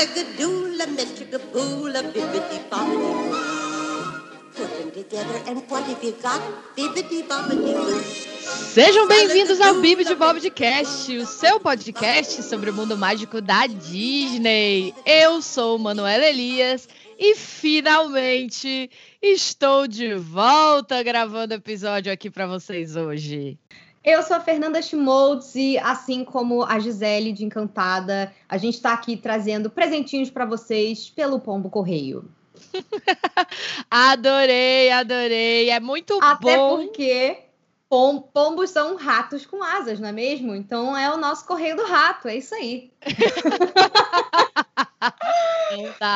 [0.00, 0.46] Bibbidi
[1.52, 2.58] bobbidi
[4.56, 6.40] Put them together and what have you got?
[6.74, 8.00] Bibbidi bobbidi boo.
[8.72, 13.42] Sejam bem-vindos ao Bibi de Bob de Cast, o seu podcast sobre o mundo mágico
[13.42, 14.94] da Disney.
[15.04, 16.88] Eu sou Manuela Elias
[17.18, 23.58] e finalmente estou de volta gravando episódio aqui para vocês hoje.
[24.02, 28.94] Eu sou a Fernanda Schmoltz e, assim como a Gisele de Encantada, a gente está
[28.94, 32.24] aqui trazendo presentinhos para vocês pelo Pombo Correio.
[33.90, 35.68] adorei, adorei.
[35.68, 36.76] É muito Até bom.
[36.76, 37.38] Até porque
[37.90, 40.54] pom pombos são ratos com asas, não é mesmo?
[40.54, 42.90] Então é o nosso Correio do Rato, é isso aí.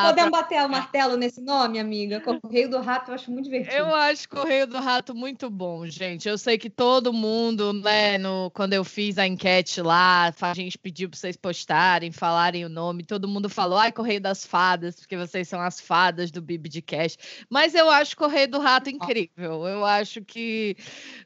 [0.02, 2.20] Podemos bater o martelo nesse nome, amiga?
[2.20, 3.76] Correio do Rato eu acho muito divertido.
[3.76, 6.28] Eu acho Correio do Rato muito bom, gente.
[6.28, 10.78] Eu sei que todo mundo, né, no, quando eu fiz a enquete lá, a gente
[10.78, 15.16] pediu para vocês postarem, falarem o nome, todo mundo falou, ai, Correio das Fadas, porque
[15.16, 17.16] vocês são as fadas do Bibi de Cash.
[17.48, 19.66] Mas eu acho Correio do Rato incrível.
[19.66, 20.76] Eu acho que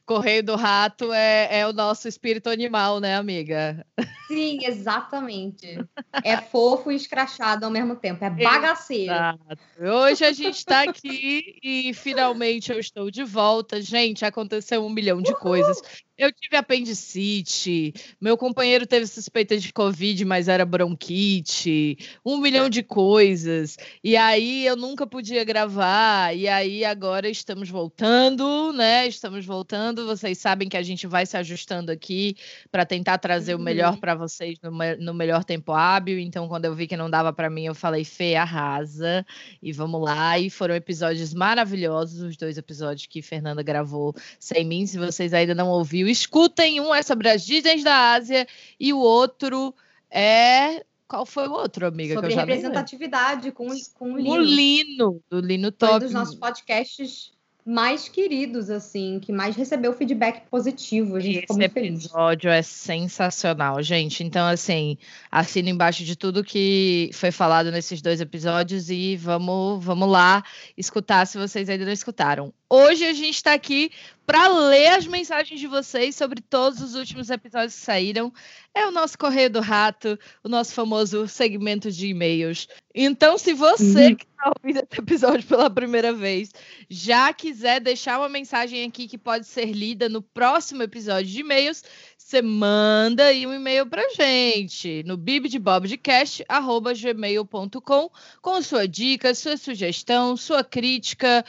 [0.04, 3.86] Correio do Rato é, é o nosso espírito animal, né, amiga?
[4.26, 5.78] Sim, exatamente.
[6.22, 7.27] É fofo e escrachado
[7.64, 8.24] ao mesmo tempo.
[8.24, 9.12] É bagaceiro.
[9.12, 9.58] Exato.
[9.80, 13.80] Hoje a gente está aqui e finalmente eu estou de volta.
[13.80, 15.40] Gente, aconteceu um milhão de Uhul.
[15.40, 15.82] coisas.
[16.18, 22.82] Eu tive apendicite, meu companheiro teve suspeita de Covid, mas era bronquite, um milhão de
[22.82, 23.76] coisas.
[24.02, 26.36] E aí eu nunca podia gravar.
[26.36, 29.06] E aí agora estamos voltando, né?
[29.06, 30.08] Estamos voltando.
[30.08, 32.34] Vocês sabem que a gente vai se ajustando aqui
[32.68, 33.60] para tentar trazer uhum.
[33.60, 36.18] o melhor para vocês no, no, melhor tempo hábil.
[36.18, 39.24] Então, quando eu vi que não dava para mim, eu falei, Fê, arrasa.
[39.62, 40.36] E vamos lá.
[40.36, 44.84] E foram episódios maravilhosos, os dois episódios que Fernanda gravou sem mim.
[44.84, 48.46] Se vocês ainda não ouviram, Escutem, um é sobre as Disney da Ásia
[48.78, 49.74] e o outro
[50.10, 50.84] é.
[51.06, 52.14] Qual foi o outro, amiga?
[52.14, 54.30] Sobre representatividade com, com o Lino.
[54.30, 55.92] O Lino, do Lino Top.
[55.92, 57.32] Foi um dos nossos podcasts
[57.68, 61.16] mais queridos, assim, que mais recebeu feedback positivo.
[61.16, 64.24] A gente Esse episódio é sensacional, gente.
[64.24, 64.96] Então, assim,
[65.30, 70.42] assina embaixo de tudo que foi falado nesses dois episódios e vamos, vamos lá
[70.78, 72.54] escutar se vocês ainda não escutaram.
[72.70, 73.90] Hoje a gente está aqui
[74.28, 78.30] para ler as mensagens de vocês sobre todos os últimos episódios que saíram.
[78.74, 82.68] É o nosso Correio do Rato, o nosso famoso segmento de e-mails.
[82.94, 84.16] Então, se você uhum.
[84.16, 86.50] que está ouvindo esse episódio pela primeira vez
[86.90, 91.82] já quiser deixar uma mensagem aqui que pode ser lida no próximo episódio de e-mails,
[92.18, 98.10] você manda aí um e-mail para gente no bibdebobdecast.gmail.com
[98.42, 101.42] com sua dica, sua sugestão, sua crítica,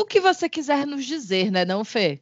[0.00, 2.20] o que você quiser nos dizer, né, não, Fê?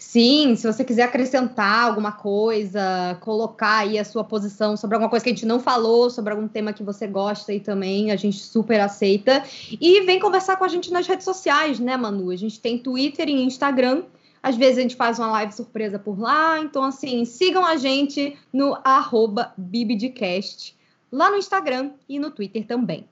[0.00, 5.22] Sim, se você quiser acrescentar alguma coisa, colocar aí a sua posição sobre alguma coisa
[5.22, 8.38] que a gente não falou, sobre algum tema que você gosta e também, a gente
[8.38, 9.44] super aceita.
[9.78, 12.30] E vem conversar com a gente nas redes sociais, né, Manu?
[12.30, 14.04] A gente tem Twitter e Instagram.
[14.42, 16.58] Às vezes a gente faz uma live surpresa por lá.
[16.60, 20.74] Então, assim, sigam a gente no arroba Bibidcast,
[21.12, 23.06] lá no Instagram e no Twitter também.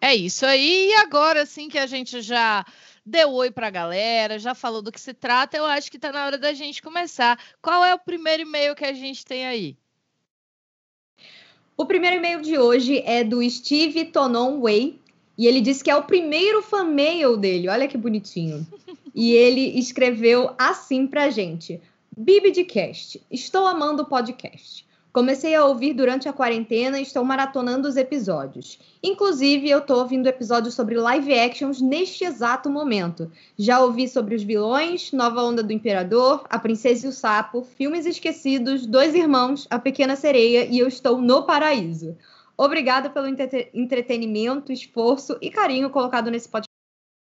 [0.00, 0.90] É isso aí.
[0.90, 2.64] E agora, assim que a gente já
[3.04, 6.10] deu oi para a galera, já falou do que se trata, eu acho que está
[6.10, 7.38] na hora da gente começar.
[7.60, 9.76] Qual é o primeiro e-mail que a gente tem aí?
[11.76, 15.00] O primeiro e-mail de hoje é do Steve Tonon Way.
[15.36, 17.68] E ele disse que é o primeiro fan mail dele.
[17.68, 18.64] Olha que bonitinho.
[19.12, 21.80] e ele escreveu assim pra gente:
[22.16, 24.86] Bibi de Cast, estou amando o podcast.
[25.14, 28.80] Comecei a ouvir durante a quarentena e estou maratonando os episódios.
[29.00, 33.30] Inclusive, eu estou ouvindo episódios sobre live actions neste exato momento.
[33.56, 38.06] Já ouvi sobre os vilões, Nova Onda do Imperador, A Princesa e o Sapo, Filmes
[38.06, 42.18] Esquecidos, Dois Irmãos, A Pequena Sereia e eu estou no paraíso.
[42.58, 43.28] Obrigada pelo
[43.72, 46.74] entretenimento, esforço e carinho colocado nesse podcast.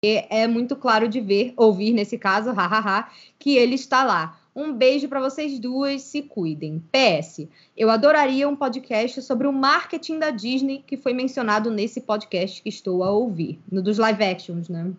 [0.04, 4.37] É muito claro de ver, ouvir nesse caso, hahaha, que ele está lá.
[4.58, 6.82] Um beijo para vocês duas, se cuidem.
[6.90, 7.46] PS,
[7.76, 12.68] eu adoraria um podcast sobre o marketing da Disney que foi mencionado nesse podcast que
[12.68, 14.92] estou a ouvir, no dos live actions, né?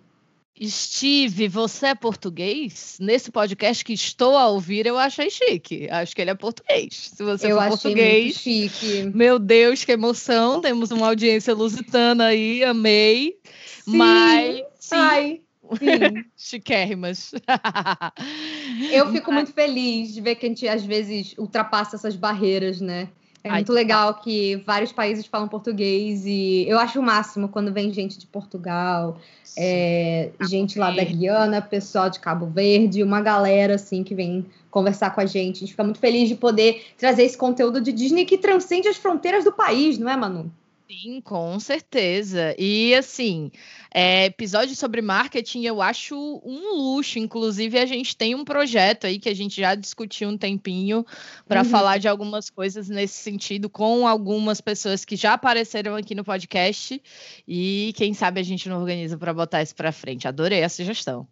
[0.63, 2.95] Steve, você é português?
[3.01, 5.89] Nesse podcast que estou a ouvir, eu achei chique.
[5.89, 7.11] Acho que ele é português.
[7.13, 9.11] Se você eu for português, chique.
[9.13, 10.61] Meu Deus, que emoção!
[10.61, 13.35] Temos uma audiência lusitana aí, amei.
[13.83, 13.97] Sim.
[13.97, 15.41] Mas sim, Ai.
[16.35, 17.31] Chiquérrimas.
[18.91, 23.09] Eu fico muito feliz de ver que a gente às vezes ultrapassa essas barreiras, né?
[23.43, 24.19] É Ai, muito legal tá.
[24.19, 29.17] que vários países falam português e eu acho o máximo quando vem gente de Portugal,
[29.57, 35.11] é, gente lá da Guiana, pessoal de Cabo Verde, uma galera assim que vem conversar
[35.11, 35.57] com a gente.
[35.57, 38.97] A gente fica muito feliz de poder trazer esse conteúdo de Disney que transcende as
[38.97, 40.51] fronteiras do país, não é, Manu?
[40.91, 42.55] Sim, com certeza.
[42.57, 43.51] E assim,
[43.93, 47.19] é, episódio sobre marketing eu acho um luxo.
[47.19, 51.05] Inclusive, a gente tem um projeto aí que a gente já discutiu um tempinho
[51.47, 51.69] para uhum.
[51.69, 56.99] falar de algumas coisas nesse sentido com algumas pessoas que já apareceram aqui no podcast.
[57.47, 60.27] E quem sabe a gente não organiza para botar isso para frente.
[60.27, 61.27] Adorei a sugestão.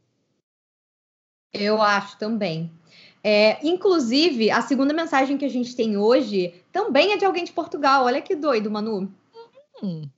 [1.51, 2.69] Eu acho também.
[3.24, 7.51] É, inclusive, a segunda mensagem que a gente tem hoje também é de alguém de
[7.51, 8.06] Portugal.
[8.06, 9.12] Olha que doido, Manu.
[9.81, 10.09] Hum.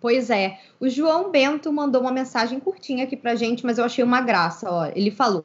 [0.00, 4.02] Pois é, o João Bento mandou uma mensagem curtinha aqui pra gente, mas eu achei
[4.02, 4.68] uma graça.
[4.68, 4.86] Ó.
[4.86, 5.44] Ele falou: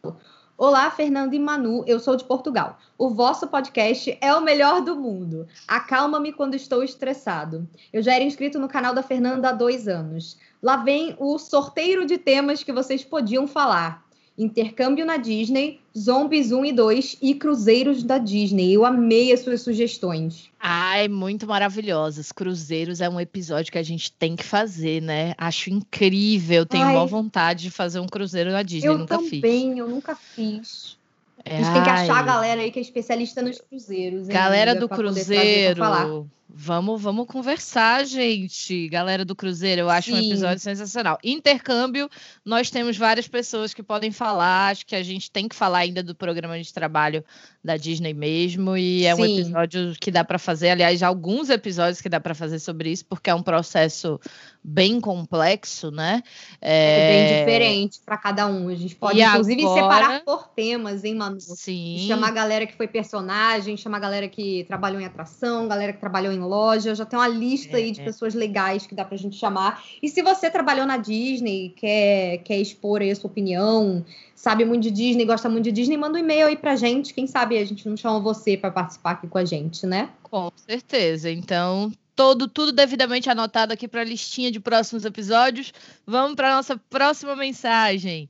[0.58, 2.80] Olá, Fernando e Manu, eu sou de Portugal.
[2.98, 5.48] O vosso podcast é o melhor do mundo.
[5.68, 7.70] Acalma-me quando estou estressado.
[7.94, 10.40] Eu já era inscrito no canal da Fernanda há dois anos.
[10.60, 14.07] Lá vem o sorteio de temas que vocês podiam falar.
[14.38, 18.72] Intercâmbio na Disney, Zombies 1 e 2 e Cruzeiros da Disney.
[18.72, 20.50] Eu amei as suas sugestões.
[20.60, 22.32] Ai, muito maravilhosas.
[22.32, 25.34] Cruzeiros é um episódio que a gente tem que fazer, né?
[25.38, 26.66] Acho incrível.
[26.66, 28.90] Tenho Ai, vontade de fazer um cruzeiro na Disney.
[28.90, 29.78] Eu nunca também, fiz.
[29.78, 30.98] eu nunca fiz.
[31.44, 31.74] A gente Ai.
[31.74, 34.28] tem que achar a galera aí que é especialista nos cruzeiros.
[34.28, 36.30] Galera do Cruzeiro.
[36.50, 38.88] Vamos, vamos conversar, gente.
[38.88, 40.16] Galera do Cruzeiro, eu acho Sim.
[40.16, 41.18] um episódio sensacional.
[41.22, 42.10] Intercâmbio,
[42.44, 44.70] nós temos várias pessoas que podem falar.
[44.70, 47.24] Acho que a gente tem que falar ainda do programa de trabalho
[47.62, 48.78] da Disney mesmo.
[48.78, 49.22] E é Sim.
[49.22, 50.70] um episódio que dá para fazer.
[50.70, 54.18] Aliás, alguns episódios que dá para fazer sobre isso, porque é um processo
[54.64, 56.24] bem complexo, né?
[56.62, 58.70] É, é bem diferente para cada um.
[58.70, 59.82] A gente pode, e inclusive, agora...
[59.82, 61.42] separar por temas, hein, Manu?
[61.42, 62.06] Sim.
[62.08, 66.00] Chamar a galera que foi personagem, chamar a galera que trabalhou em atração, galera que
[66.00, 68.04] trabalhou em loja, já tem uma lista é, aí de é.
[68.04, 69.84] pessoas legais que dá pra gente chamar.
[70.02, 74.06] E se você trabalhou na Disney, quer, quer expor aí a sua opinião,
[74.36, 77.14] sabe muito de Disney, gosta muito de Disney, manda um e-mail aí pra gente.
[77.14, 80.10] Quem sabe a gente não chama você para participar aqui com a gente, né?
[80.24, 81.32] Com certeza.
[81.32, 85.72] Então, todo tudo devidamente anotado aqui para a listinha de próximos episódios.
[86.06, 88.30] Vamos para nossa próxima mensagem.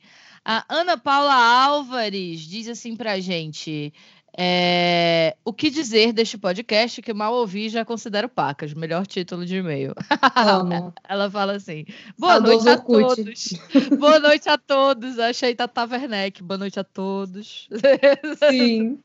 [0.49, 3.93] A Ana Paula Álvares diz assim para a gente:
[4.39, 9.55] é, o que dizer deste podcast que mal ouvi já considero pacas, melhor título de
[9.55, 9.95] e-mail.
[11.09, 11.85] Ela fala assim:
[12.19, 13.53] Boa noite a todos.
[13.97, 15.17] Boa noite a todos.
[15.17, 16.43] Achei Tata Werneck.
[16.43, 17.67] Boa noite a todos.
[18.49, 18.99] Sim.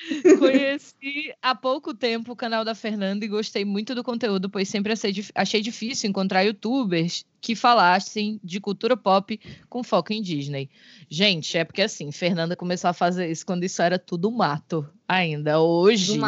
[0.38, 4.94] Conheci há pouco tempo o canal da Fernanda e gostei muito do conteúdo, pois sempre
[5.34, 10.70] achei difícil encontrar youtubers que falassem de cultura pop com foco em Disney.
[11.10, 15.60] Gente, é porque assim, Fernanda começou a fazer isso quando isso era tudo mato ainda.
[15.60, 16.18] Hoje.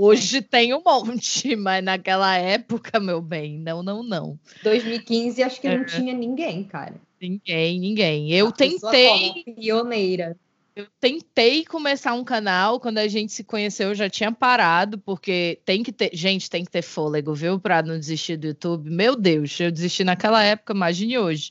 [0.00, 4.38] Hoje tem um monte, mas naquela época, meu bem, não, não, não.
[4.62, 5.76] 2015 acho que é.
[5.76, 6.94] não tinha ninguém, cara.
[7.20, 8.32] Ninguém, ninguém.
[8.32, 9.44] Eu a tentei.
[9.54, 10.36] Pioneira.
[10.74, 15.60] Eu tentei começar um canal, quando a gente se conheceu, eu já tinha parado, porque
[15.66, 18.88] tem que ter, gente, tem que ter fôlego, viu, para não desistir do YouTube.
[18.88, 21.50] Meu Deus, eu desisti naquela época, imagine hoje,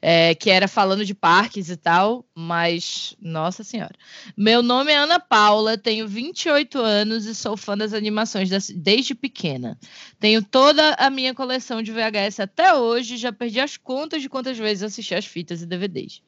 [0.00, 3.94] é, que era falando de parques e tal, mas, nossa senhora.
[4.36, 9.76] Meu nome é Ana Paula, tenho 28 anos e sou fã das animações desde pequena.
[10.20, 14.56] Tenho toda a minha coleção de VHS até hoje, já perdi as contas de quantas
[14.56, 16.22] vezes assisti as fitas e DVDs.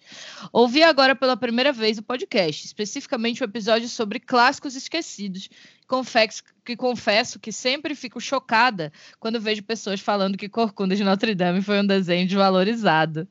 [0.53, 5.51] Ouvi agora pela primeira vez o podcast podcast, especificamente o um episódio sobre clássicos esquecidos.
[5.87, 11.35] Confesso que confesso que sempre fico chocada quando vejo pessoas falando que Corcunda de Notre
[11.35, 13.29] Dame foi um desenho desvalorizado.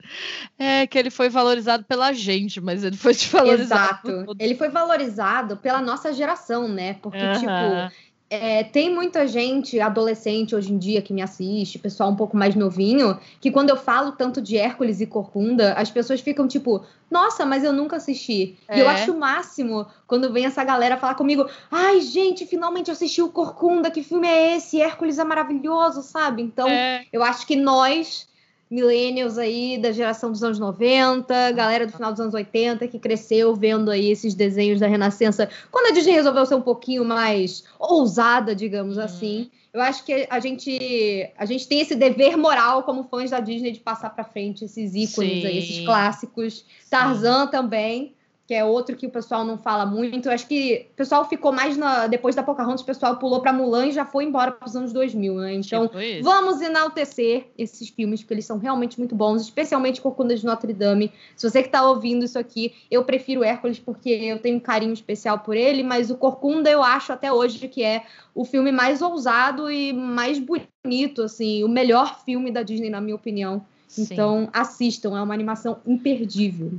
[0.60, 4.10] É que ele foi valorizado pela gente, mas ele foi desvalorizado.
[4.10, 4.36] Exato.
[4.38, 6.94] Ele foi valorizado pela nossa geração, né?
[6.96, 7.92] Porque, tipo,
[8.32, 12.56] é, tem muita gente, adolescente hoje em dia, que me assiste, pessoal um pouco mais
[12.56, 17.46] novinho, que quando eu falo tanto de Hércules e Corcunda, as pessoas ficam tipo, nossa,
[17.46, 18.58] mas eu nunca assisti.
[18.70, 18.78] É.
[18.78, 18.94] E eu é.
[18.94, 23.28] acho o máximo quando vem essa galera falar comigo, ai, gente, finalmente eu assisti o
[23.28, 24.80] Corcunda, que filme é esse?
[24.80, 26.42] Hércules é maravilhoso, sabe?
[26.42, 27.06] Então, é.
[27.12, 28.31] eu acho que nós
[28.72, 33.54] millennials aí da geração dos anos 90, galera do final dos anos 80 que cresceu
[33.54, 35.50] vendo aí esses desenhos da Renascença.
[35.70, 39.04] Quando a Disney resolveu ser um pouquinho mais ousada, digamos uhum.
[39.04, 43.42] assim, eu acho que a gente a gente tem esse dever moral como fãs da
[43.42, 45.48] Disney de passar para frente esses ícones Sim.
[45.48, 46.66] aí, esses clássicos.
[46.90, 47.52] Tarzan Sim.
[47.52, 48.14] também
[48.52, 50.28] que é outro que o pessoal não fala muito.
[50.28, 52.08] Eu acho que o pessoal ficou mais na.
[52.08, 54.92] Depois da Pocahontas, o pessoal pulou para Mulan e já foi embora para os anos
[54.92, 55.54] 2000, né?
[55.54, 60.46] Então, tipo vamos enaltecer esses filmes, porque eles são realmente muito bons, especialmente Corcunda de
[60.46, 61.14] Notre Dame.
[61.34, 64.92] Se você que está ouvindo isso aqui, eu prefiro Hércules porque eu tenho um carinho
[64.92, 68.04] especial por ele, mas o Corcunda eu acho até hoje que é
[68.36, 73.16] o filme mais ousado e mais bonito, assim, o melhor filme da Disney, na minha
[73.16, 73.66] opinião.
[73.88, 74.08] Sim.
[74.12, 76.74] Então, assistam, é uma animação imperdível.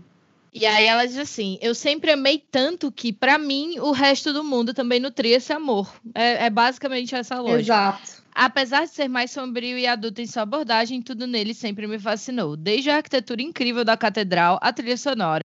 [0.53, 4.45] E aí ela diz assim: Eu sempre amei tanto que, para mim, o resto do
[4.45, 5.91] mundo também nutria esse amor.
[6.15, 7.61] É, é basicamente essa lógica.
[7.61, 8.23] Exato.
[8.35, 12.57] Apesar de ser mais sombrio e adulto em sua abordagem, tudo nele sempre me fascinou.
[12.57, 15.43] Desde a arquitetura incrível da catedral, a trilha sonora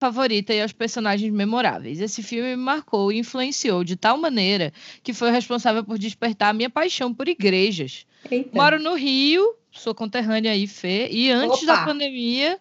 [0.00, 2.00] favorita e aos personagens memoráveis.
[2.00, 4.72] Esse filme me marcou e influenciou de tal maneira
[5.02, 8.06] que foi responsável por despertar a minha paixão por igrejas.
[8.30, 8.50] Eita.
[8.52, 11.66] Moro no Rio, sou conterrânea aí, Fê, e antes Opa.
[11.66, 12.60] da pandemia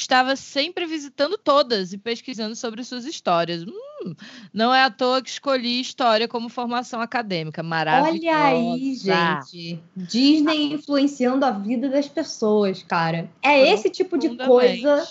[0.00, 3.64] estava sempre visitando todas e pesquisando sobre suas histórias.
[3.64, 4.14] Hum,
[4.52, 7.62] não é à toa que escolhi história como formação acadêmica.
[7.62, 8.38] Maravilhosa.
[8.38, 9.82] Olha aí, gente.
[9.94, 13.30] Disney influenciando a vida das pessoas, cara.
[13.42, 15.06] É esse tipo de coisa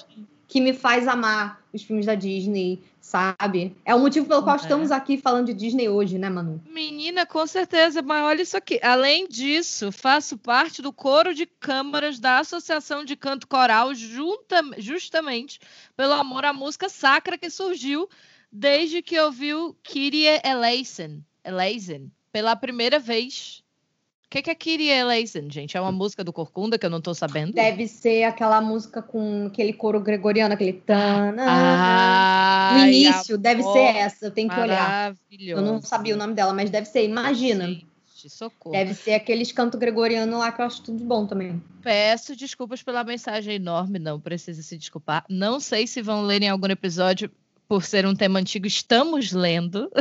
[0.49, 3.77] que me faz amar os filmes da Disney, sabe?
[3.85, 4.59] É o motivo pelo qual É.
[4.59, 6.59] estamos aqui falando de Disney hoje, né, Manu?
[6.67, 8.79] Menina, com certeza, mas olha isso aqui.
[8.81, 15.59] Além disso, faço parte do coro de câmaras da Associação de Canto Coral, junta, justamente
[15.95, 18.09] pelo amor à música sacra que surgiu
[18.51, 23.63] desde que ouvi o Kyrie Eleison, Eleison pela primeira vez.
[24.29, 25.75] O que, que é Kyrie Eleison, gente?
[25.75, 27.51] É uma música do Corcunda que eu não tô sabendo?
[27.51, 31.45] Deve ser aquela música com aquele coro gregoriano, aquele tana.
[31.47, 34.87] Ah, no início, deve ser essa, eu tenho que olhar.
[34.87, 35.59] Maravilhoso.
[35.59, 37.65] Eu não sabia o nome dela, mas deve ser, imagina.
[37.65, 38.71] Gente, socorro.
[38.71, 41.59] Deve ser aqueles canto gregoriano lá que eu acho tudo bom também.
[41.81, 45.25] Peço desculpas pela mensagem enorme, não precisa se desculpar.
[45.27, 47.31] Não sei se vão ler em algum episódio
[47.69, 49.91] por ser um tema antigo, estamos lendo,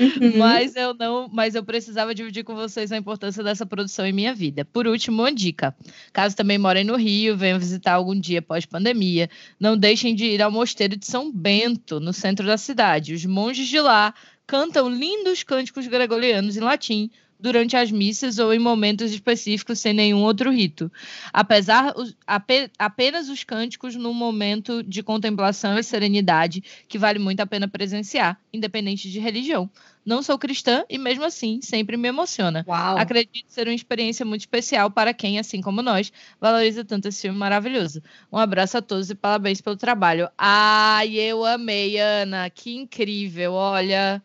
[0.00, 0.32] Uhum.
[0.36, 4.34] mas eu não, mas eu precisava dividir com vocês a importância dessa produção em minha
[4.34, 4.64] vida.
[4.64, 5.72] Por último, uma dica.
[6.12, 10.50] Caso também morem no Rio, venham visitar algum dia pós-pandemia, não deixem de ir ao
[10.50, 13.14] Mosteiro de São Bento, no centro da cidade.
[13.14, 14.12] Os monges de lá
[14.44, 17.08] cantam lindos cânticos gregorianos em latim
[17.38, 20.90] durante as missas ou em momentos específicos sem nenhum outro rito.
[21.32, 21.94] Apesar
[22.26, 27.68] ape- apenas os cânticos num momento de contemplação e serenidade que vale muito a pena
[27.68, 29.70] presenciar, independente de religião.
[30.04, 32.64] Não sou cristã e mesmo assim sempre me emociona.
[32.68, 32.96] Uau.
[32.96, 37.36] Acredito ser uma experiência muito especial para quem, assim como nós, valoriza tanto esse filme
[37.36, 38.00] maravilhoso.
[38.32, 40.28] Um abraço a todos e parabéns pelo trabalho.
[40.38, 42.48] Ai, eu amei, Ana.
[42.48, 43.52] Que incrível.
[43.54, 44.22] Olha,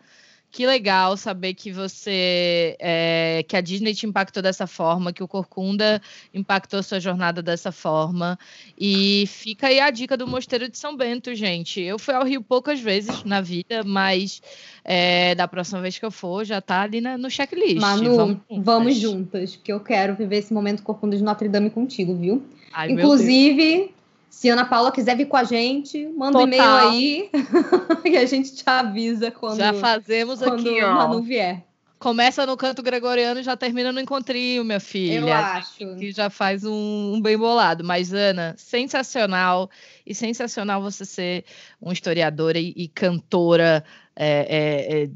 [0.51, 2.75] que legal saber que você.
[2.79, 6.01] é, que a Disney te impactou dessa forma, que o Corcunda
[6.33, 8.37] impactou sua jornada dessa forma.
[8.77, 11.79] E fica aí a dica do Mosteiro de São Bento, gente.
[11.79, 14.41] Eu fui ao Rio poucas vezes na vida, mas
[14.83, 17.79] é, da próxima vez que eu for, já tá ali na- no checklist.
[17.79, 18.99] Manu, vamos, juntas.
[18.99, 22.43] juntas, porque eu quero viver esse momento Corcunda de Notre Dame contigo, viu?
[22.73, 23.93] Ai, Inclusive,
[24.31, 27.29] se Ana Paula quiser vir com a gente, manda um e-mail aí
[28.05, 30.93] e a gente te avisa quando, Já fazemos quando aqui, ó.
[30.93, 31.65] Manu vier.
[31.99, 35.19] Começa no canto gregoriano e já termina no encontrinho, minha filha.
[35.19, 35.95] Eu acho.
[35.97, 37.83] Que já faz um, um bem bolado.
[37.83, 39.69] Mas, Ana, sensacional.
[40.03, 41.45] E sensacional você ser
[41.79, 43.83] uma historiadora e, e cantora
[44.15, 45.09] é, é, é,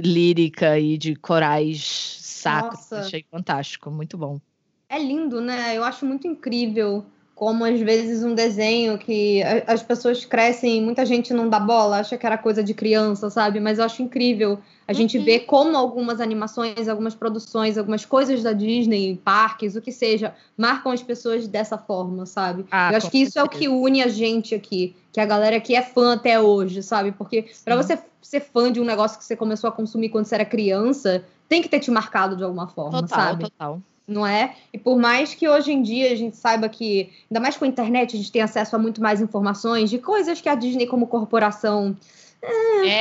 [0.00, 2.90] lírica e de corais sacros.
[2.90, 4.40] Achei fantástico, muito bom.
[4.88, 5.76] É lindo, né?
[5.76, 7.04] Eu acho muito incrível
[7.40, 12.18] como às vezes um desenho que as pessoas crescem, muita gente não dá bola, acha
[12.18, 13.58] que era coisa de criança, sabe?
[13.58, 15.24] Mas eu acho incrível a gente Uhum.
[15.24, 20.92] ver como algumas animações, algumas produções, algumas coisas da Disney, parques, o que seja, marcam
[20.92, 22.66] as pessoas dessa forma, sabe?
[22.70, 23.58] Ah, eu acho que isso é o certeza.
[23.58, 27.10] que une a gente aqui, que a galera que é fã até hoje, sabe?
[27.12, 27.96] Porque pra Sim.
[27.96, 31.24] você ser fã de um negócio que você começou a consumir quando você era criança,
[31.48, 33.44] tem que ter te marcado de alguma forma, Total, sabe?
[33.44, 33.80] total.
[34.06, 34.56] Não é?
[34.72, 37.68] E por mais que hoje em dia a gente saiba que, ainda mais com a
[37.68, 41.06] internet, a gente tem acesso a muito mais informações de coisas que a Disney como
[41.06, 41.96] corporação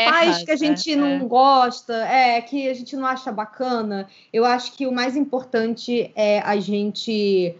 [0.10, 1.20] faz que a gente não é.
[1.20, 4.08] gosta, é, que a gente não acha bacana.
[4.32, 7.56] Eu acho que o mais importante é a gente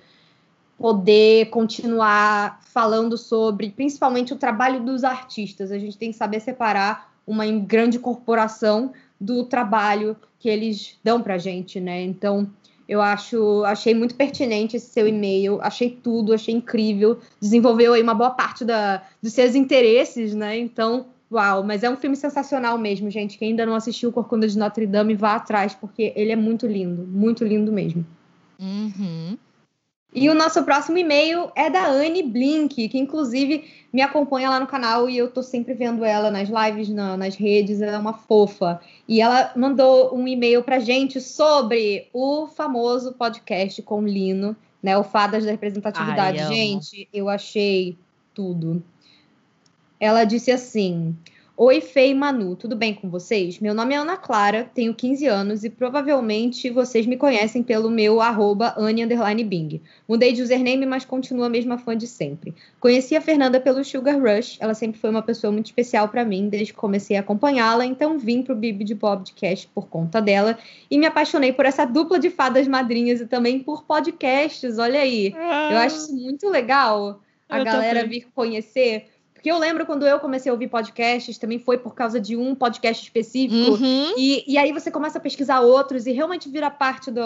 [0.78, 5.72] poder continuar falando sobre, principalmente, o trabalho dos artistas.
[5.72, 11.38] A gente tem que saber separar uma grande corporação do trabalho que eles dão pra
[11.38, 12.02] gente, né?
[12.02, 12.50] Então,
[12.90, 18.16] eu acho, achei muito pertinente esse seu e-mail, achei tudo, achei incrível, desenvolveu aí uma
[18.16, 20.58] boa parte da, dos seus interesses, né?
[20.58, 23.38] Então, uau, mas é um filme sensacional mesmo, gente.
[23.38, 27.06] Quem ainda não assistiu Corcunda de Notre Dame, vá atrás, porque ele é muito lindo,
[27.06, 28.04] muito lindo mesmo.
[28.60, 29.38] Uhum.
[30.14, 33.64] E o nosso próximo e-mail é da Anne Blink, que inclusive
[33.94, 37.36] me acompanha lá no canal e eu tô sempre vendo ela nas lives, na- nas
[37.36, 38.82] redes, ela é uma fofa.
[39.08, 44.98] E ela mandou um e-mail pra gente sobre o famoso podcast com Lino, né?
[44.98, 46.40] O Fadas da Representatividade.
[46.40, 46.54] Ai, amo.
[46.56, 47.96] gente, eu achei
[48.34, 48.82] tudo.
[50.00, 51.16] Ela disse assim:
[51.62, 53.60] Oi, Fei e Manu, tudo bem com vocês?
[53.60, 58.22] Meu nome é Ana Clara, tenho 15 anos e provavelmente vocês me conhecem pelo meu
[58.22, 58.74] arroba
[59.46, 59.82] Bing.
[60.08, 62.56] Mudei de username, mas continuo a mesma fã de sempre.
[62.80, 66.48] Conheci a Fernanda pelo Sugar Rush, ela sempre foi uma pessoa muito especial para mim
[66.48, 70.58] desde que comecei a acompanhá-la, então vim pro Bibi de Podcast por conta dela
[70.90, 75.36] e me apaixonei por essa dupla de fadas madrinhas e também por podcasts, olha aí.
[75.72, 78.22] Eu acho isso muito legal a galera também.
[78.22, 79.08] vir conhecer
[79.40, 82.54] porque eu lembro quando eu comecei a ouvir podcasts, também foi por causa de um
[82.54, 83.72] podcast específico.
[83.72, 84.14] Uhum.
[84.18, 87.22] E, e aí você começa a pesquisar outros e realmente vira parte, do,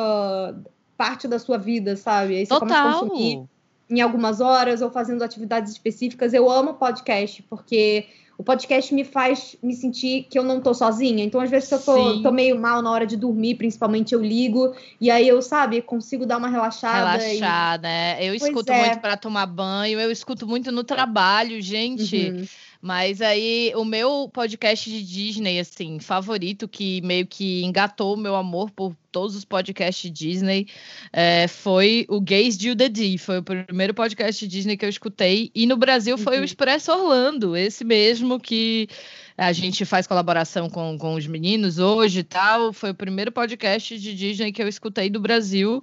[0.95, 2.35] parte da sua vida, sabe?
[2.35, 3.09] Aí você começa a Total.
[3.09, 3.43] consumir
[3.89, 6.35] em algumas horas ou fazendo atividades específicas.
[6.35, 8.05] Eu amo podcast, porque
[8.37, 11.23] o podcast me faz me sentir que eu não tô sozinha.
[11.23, 14.21] Então, às vezes, se eu tô, tô meio mal na hora de dormir, principalmente, eu
[14.21, 14.73] ligo.
[14.99, 17.23] E aí eu, sabe, consigo dar uma relaxada.
[17.23, 18.17] e- Relaxar, né?
[18.19, 18.79] Eu Pois escuto é.
[18.79, 22.29] muito para tomar banho, eu escuto muito no trabalho, gente.
[22.29, 22.45] Uhum.
[22.85, 28.35] Mas aí, o meu podcast de Disney, assim, favorito, que meio que engatou o meu
[28.35, 30.67] amor por todos os podcasts Disney,
[31.13, 33.17] é, foi o Gays de the D.
[33.17, 35.49] Foi o primeiro podcast Disney que eu escutei.
[35.55, 36.43] E no Brasil foi o Uhum.
[36.43, 38.89] Expresso Orlando, esse mesmo que
[39.37, 42.73] a gente faz colaboração com, com os meninos hoje e tal.
[42.73, 45.81] Foi o primeiro podcast de Disney que eu escutei do Brasil.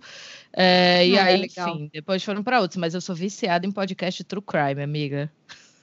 [0.52, 1.76] É, e Ah, é aí, legal.
[1.76, 5.33] enfim, depois foram para outros, mas eu sou viciada em podcast True Crime, amiga.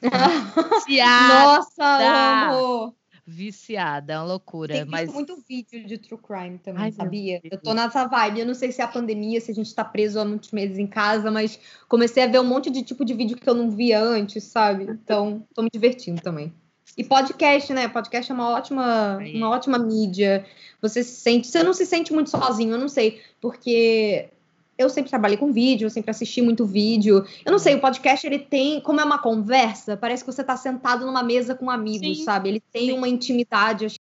[0.01, 1.43] Viciada!
[1.43, 2.95] Nossa, amo!
[3.29, 4.73] Viciada, é uma loucura.
[4.73, 7.41] Tem mas muito vídeo de true crime também, Ai, sabia?
[7.43, 8.39] Eu tô nessa vibe.
[8.39, 10.77] Eu não sei se é a pandemia, se a gente tá preso há muitos meses
[10.77, 13.69] em casa, mas comecei a ver um monte de tipo de vídeo que eu não
[13.69, 14.85] via antes, sabe?
[14.85, 16.53] Então, tô me divertindo também.
[16.97, 17.89] E podcast, né?
[17.89, 20.45] Podcast é uma ótima, uma ótima mídia.
[20.81, 24.29] Você se sente, você não se sente muito sozinho, eu não sei, porque
[24.77, 27.25] eu sempre trabalhei com vídeo, eu sempre assisti muito vídeo.
[27.45, 30.55] Eu não sei, o podcast ele tem, como é uma conversa, parece que você tá
[30.55, 32.49] sentado numa mesa com amigos, Sim, sabe?
[32.49, 32.93] Ele tem sim.
[32.93, 33.97] uma intimidade acho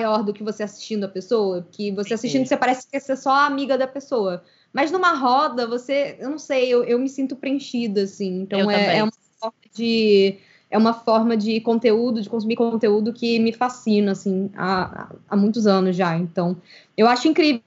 [0.00, 3.30] maior do que você assistindo a pessoa, que você assistindo você parece que é só
[3.30, 4.42] a amiga da pessoa.
[4.72, 8.40] Mas numa roda, você, eu não sei, eu, eu me sinto preenchida, assim.
[8.40, 10.38] Então é, é uma forma de
[10.70, 15.66] é uma forma de conteúdo, de consumir conteúdo que me fascina, assim, há, há muitos
[15.66, 16.16] anos já.
[16.16, 16.56] Então,
[16.96, 17.62] eu acho incrível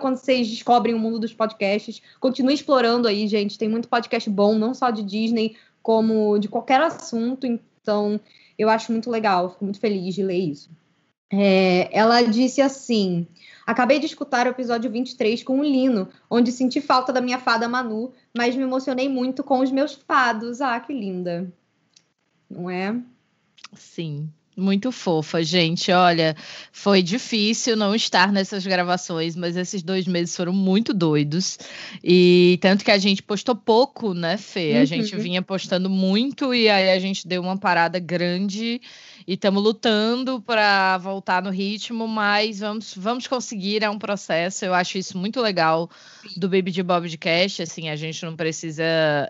[0.00, 2.02] quando vocês descobrem o mundo dos podcasts.
[2.18, 3.58] Continue explorando aí, gente.
[3.58, 7.46] Tem muito podcast bom, não só de Disney, como de qualquer assunto.
[7.46, 8.20] Então,
[8.58, 9.50] eu acho muito legal.
[9.50, 10.70] Fico muito feliz de ler isso.
[11.32, 13.26] É, ela disse assim:
[13.66, 17.68] Acabei de escutar o episódio 23 com o Lino, onde senti falta da minha fada
[17.68, 20.60] Manu, mas me emocionei muito com os meus fados.
[20.60, 21.52] Ah, que linda.
[22.50, 23.00] Não é?
[23.74, 25.90] Sim, muito fofa, gente.
[25.92, 26.36] Olha,
[26.72, 31.58] foi difícil não estar nessas gravações, mas esses dois meses foram muito doidos.
[32.04, 34.76] E tanto que a gente postou pouco, né, Fê?
[34.76, 34.86] A Uhum.
[34.86, 38.80] gente vinha postando muito e aí a gente deu uma parada grande
[39.26, 44.64] e estamos lutando para voltar no ritmo, mas vamos, vamos conseguir, é um processo.
[44.64, 45.90] Eu acho isso muito legal
[46.36, 47.60] do Baby de Bob de Cash.
[47.60, 48.82] Assim, a gente não precisa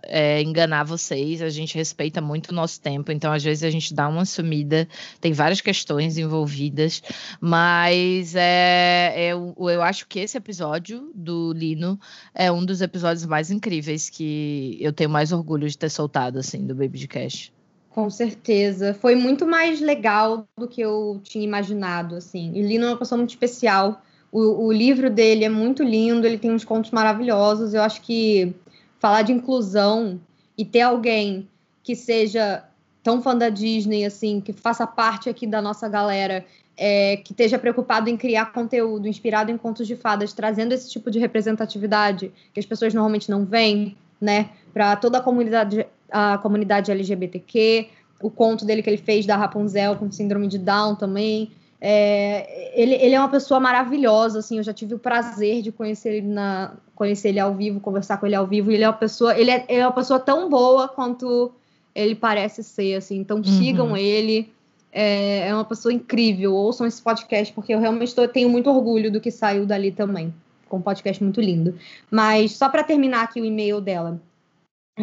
[0.03, 3.93] é, enganar vocês, a gente respeita muito o nosso tempo, então às vezes a gente
[3.95, 4.89] dá uma sumida,
[5.21, 7.03] tem várias questões envolvidas,
[7.41, 11.99] mas é, eu, eu acho que esse episódio do Lino
[12.35, 16.67] é um dos episódios mais incríveis que eu tenho mais orgulho de ter soltado, assim,
[16.67, 17.53] do Baby de Cash.
[17.91, 18.95] Com certeza.
[18.95, 22.53] Foi muito mais legal do que eu tinha imaginado, assim.
[22.55, 24.01] E Lino é uma pessoa muito especial.
[24.31, 27.75] O, o livro dele é muito lindo, ele tem uns contos maravilhosos.
[27.75, 28.55] Eu acho que
[29.01, 30.21] falar de inclusão
[30.57, 31.49] e ter alguém
[31.83, 32.65] que seja
[33.03, 36.45] tão fã da Disney, assim, que faça parte aqui da nossa galera,
[36.77, 41.11] é, que esteja preocupado em criar conteúdo inspirado em contos de fadas, trazendo esse tipo
[41.11, 46.91] de representatividade que as pessoas normalmente não veem, né, para toda a comunidade, a comunidade
[46.91, 47.89] LGBTQ,
[48.21, 51.51] o conto dele que ele fez da Rapunzel com síndrome de Down também.
[51.81, 56.17] É, ele, ele é uma pessoa maravilhosa, assim, eu já tive o prazer de conhecer
[56.17, 58.71] ele na conhecer ele ao vivo, conversar com ele ao vivo.
[58.71, 61.51] Ele é uma pessoa, ele é, ele é uma pessoa tão boa quanto
[61.95, 63.17] ele parece ser, assim.
[63.17, 64.53] Então sigam ele.
[64.93, 66.53] É, é uma pessoa incrível.
[66.53, 70.35] Ouçam esse podcast porque eu realmente tô, tenho muito orgulho do que saiu dali também.
[70.69, 71.75] Com um podcast muito lindo.
[72.11, 74.21] Mas só para terminar aqui o e-mail dela.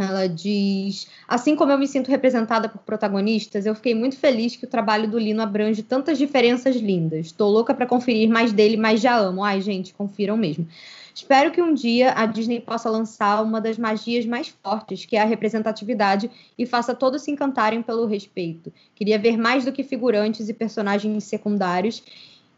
[0.02, 4.66] Ela diz: Assim como eu me sinto representada por protagonistas, eu fiquei muito feliz que
[4.66, 7.28] o trabalho do Lino abrange tantas diferenças lindas.
[7.28, 9.44] Estou louca para conferir mais dele, mas já amo.
[9.44, 10.68] Ai, gente, confiram mesmo.
[11.18, 15.22] Espero que um dia a Disney possa lançar uma das magias mais fortes, que é
[15.22, 18.72] a representatividade, e faça todos se encantarem pelo respeito.
[18.94, 22.04] Queria ver mais do que figurantes e personagens secundários.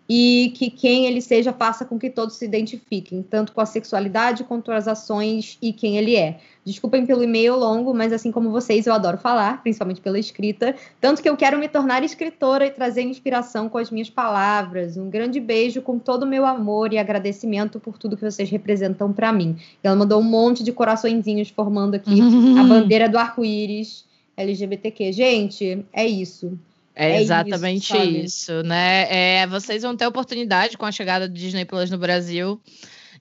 [0.10, 4.44] E que quem ele seja faça com que todos se identifiquem, tanto com a sexualidade
[4.44, 6.40] quanto as ações e quem ele é.
[6.66, 11.22] Desculpem pelo e-mail longo, mas assim como vocês, eu adoro falar, principalmente pela escrita, tanto
[11.22, 14.98] que eu quero me tornar escritora e trazer inspiração com as minhas palavras.
[14.98, 19.14] Um grande beijo com todo o meu amor e agradecimento por tudo que vocês representam
[19.14, 19.58] para mim.
[19.84, 22.20] Ela mandou um monte de coraçõezinhos formando aqui
[22.60, 25.12] a bandeira do arco-íris LGBTQ.
[25.12, 26.58] Gente, é isso.
[27.00, 29.08] É, é exatamente isso, isso, né?
[29.10, 32.62] É, vocês vão ter oportunidade com a chegada do Disney Plus no Brasil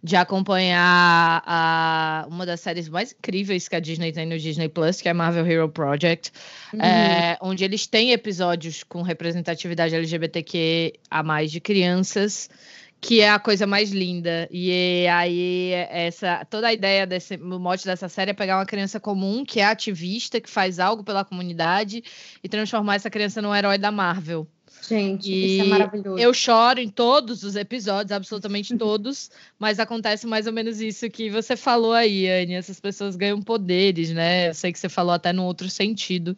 [0.03, 5.01] de acompanhar a, uma das séries mais incríveis que a Disney tem no Disney Plus,
[5.01, 6.33] que é Marvel Hero Project,
[6.73, 6.81] uhum.
[6.81, 12.51] é, onde eles têm episódios com representatividade LGBTQ a mais de crianças
[13.01, 14.49] que é a coisa mais linda.
[14.51, 18.99] E aí, essa toda a ideia desse o mote dessa série é pegar uma criança
[18.99, 22.03] comum que é ativista, que faz algo pela comunidade
[22.43, 24.47] e transformar essa criança num herói da Marvel.
[24.87, 26.19] Gente, e isso é maravilhoso.
[26.19, 31.31] Eu choro em todos os episódios, absolutamente todos, mas acontece mais ou menos isso que
[31.31, 32.55] você falou aí, Anne.
[32.55, 34.49] Essas pessoas ganham poderes, né?
[34.49, 36.37] Eu sei que você falou até num outro sentido,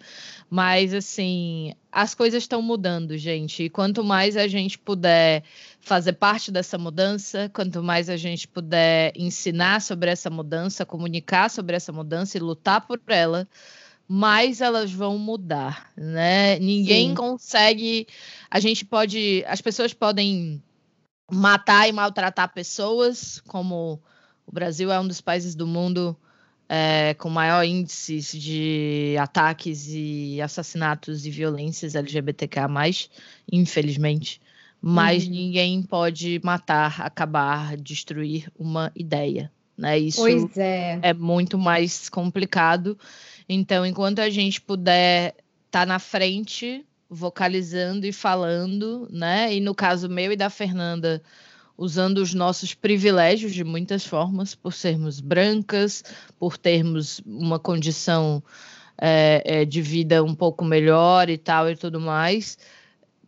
[0.49, 3.65] mas assim, as coisas estão mudando, gente.
[3.65, 5.43] E quanto mais a gente puder
[5.81, 11.77] fazer parte dessa mudança, quanto mais a gente puder ensinar sobre essa mudança, comunicar sobre
[11.77, 13.49] essa mudança e lutar por ela,
[14.07, 16.59] mais elas vão mudar, né?
[16.59, 17.15] Ninguém Sim.
[17.15, 18.07] consegue.
[18.51, 19.45] A gente pode.
[19.47, 20.63] As pessoas podem
[21.31, 24.01] matar e maltratar pessoas, como
[24.47, 26.17] o Brasil é um dos países do mundo
[26.73, 32.61] é, com maior índice de ataques e assassinatos e violências LGBTK,
[33.51, 34.41] infelizmente.
[34.81, 35.31] Mas uhum.
[35.33, 39.51] ninguém pode matar, acabar, destruir uma ideia.
[39.77, 39.99] Né?
[39.99, 40.23] Isso
[40.57, 41.01] é.
[41.03, 42.97] é muito mais complicado.
[43.49, 45.35] Então, enquanto a gente puder
[45.67, 49.53] estar tá na frente, vocalizando e falando, né?
[49.53, 51.21] E no caso meu e da Fernanda,
[51.81, 56.05] usando os nossos privilégios de muitas formas, por sermos brancas,
[56.39, 58.43] por termos uma condição
[58.99, 62.59] é, é, de vida um pouco melhor e tal e tudo mais,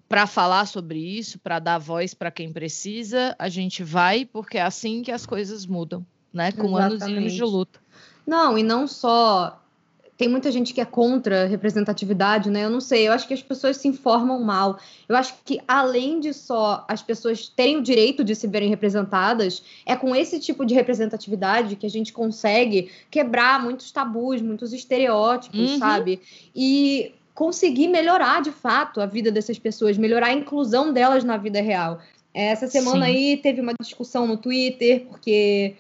[0.06, 4.62] para falar sobre isso, para dar voz para quem precisa, a gente vai, porque é
[4.62, 6.52] assim que as coisas mudam, né?
[6.52, 7.02] Com Exatamente.
[7.02, 7.80] anos e anos de luta.
[8.26, 9.61] Não, e não só
[10.22, 12.64] tem muita gente que é contra representatividade, né?
[12.64, 14.78] Eu não sei, eu acho que as pessoas se informam mal.
[15.08, 19.64] Eu acho que além de só as pessoas terem o direito de se verem representadas,
[19.84, 25.72] é com esse tipo de representatividade que a gente consegue quebrar muitos tabus, muitos estereótipos,
[25.72, 25.78] uhum.
[25.80, 26.20] sabe?
[26.54, 31.60] E conseguir melhorar de fato a vida dessas pessoas, melhorar a inclusão delas na vida
[31.60, 31.98] real.
[32.32, 33.12] Essa semana Sim.
[33.12, 35.74] aí teve uma discussão no Twitter, porque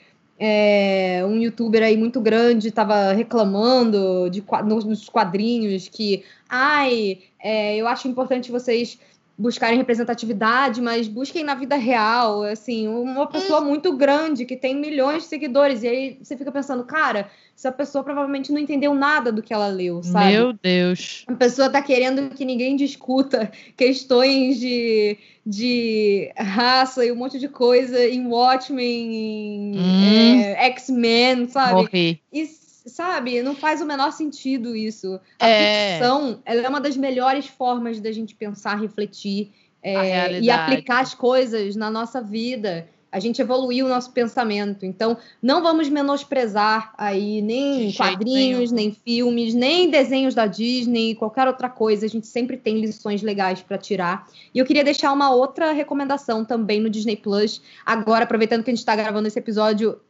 [0.44, 7.86] é, um youtuber aí muito grande estava reclamando de, nos quadrinhos que, ai, é, eu
[7.86, 8.98] acho importante vocês
[9.42, 13.64] buscarem representatividade, mas busquem na vida real, assim, uma pessoa hum.
[13.64, 18.04] muito grande que tem milhões de seguidores, e aí você fica pensando, cara, essa pessoa
[18.04, 20.32] provavelmente não entendeu nada do que ela leu, sabe?
[20.32, 21.24] Meu Deus.
[21.26, 27.48] A pessoa tá querendo que ninguém discuta questões de, de raça e um monte de
[27.48, 30.40] coisa em Watchmen, em hum.
[30.40, 31.82] é, X-Men, sabe?
[31.82, 32.20] Morri.
[32.32, 32.46] E
[32.86, 35.20] sabe, não faz o menor sentido isso.
[35.38, 35.94] A é...
[35.94, 41.14] ficção, ela é uma das melhores formas da gente pensar, refletir é, e aplicar as
[41.14, 42.88] coisas na nossa vida.
[43.10, 44.86] A gente evoluiu o nosso pensamento.
[44.86, 51.68] Então, não vamos menosprezar aí nem quadrinhos, nem filmes, nem desenhos da Disney, qualquer outra
[51.68, 52.06] coisa.
[52.06, 54.26] A gente sempre tem lições legais para tirar.
[54.54, 57.60] E eu queria deixar uma outra recomendação também no Disney Plus.
[57.84, 60.00] Agora, aproveitando que a gente está gravando esse episódio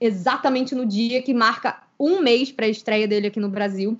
[0.00, 3.98] exatamente no dia que marca um mês para a estreia dele aqui no Brasil.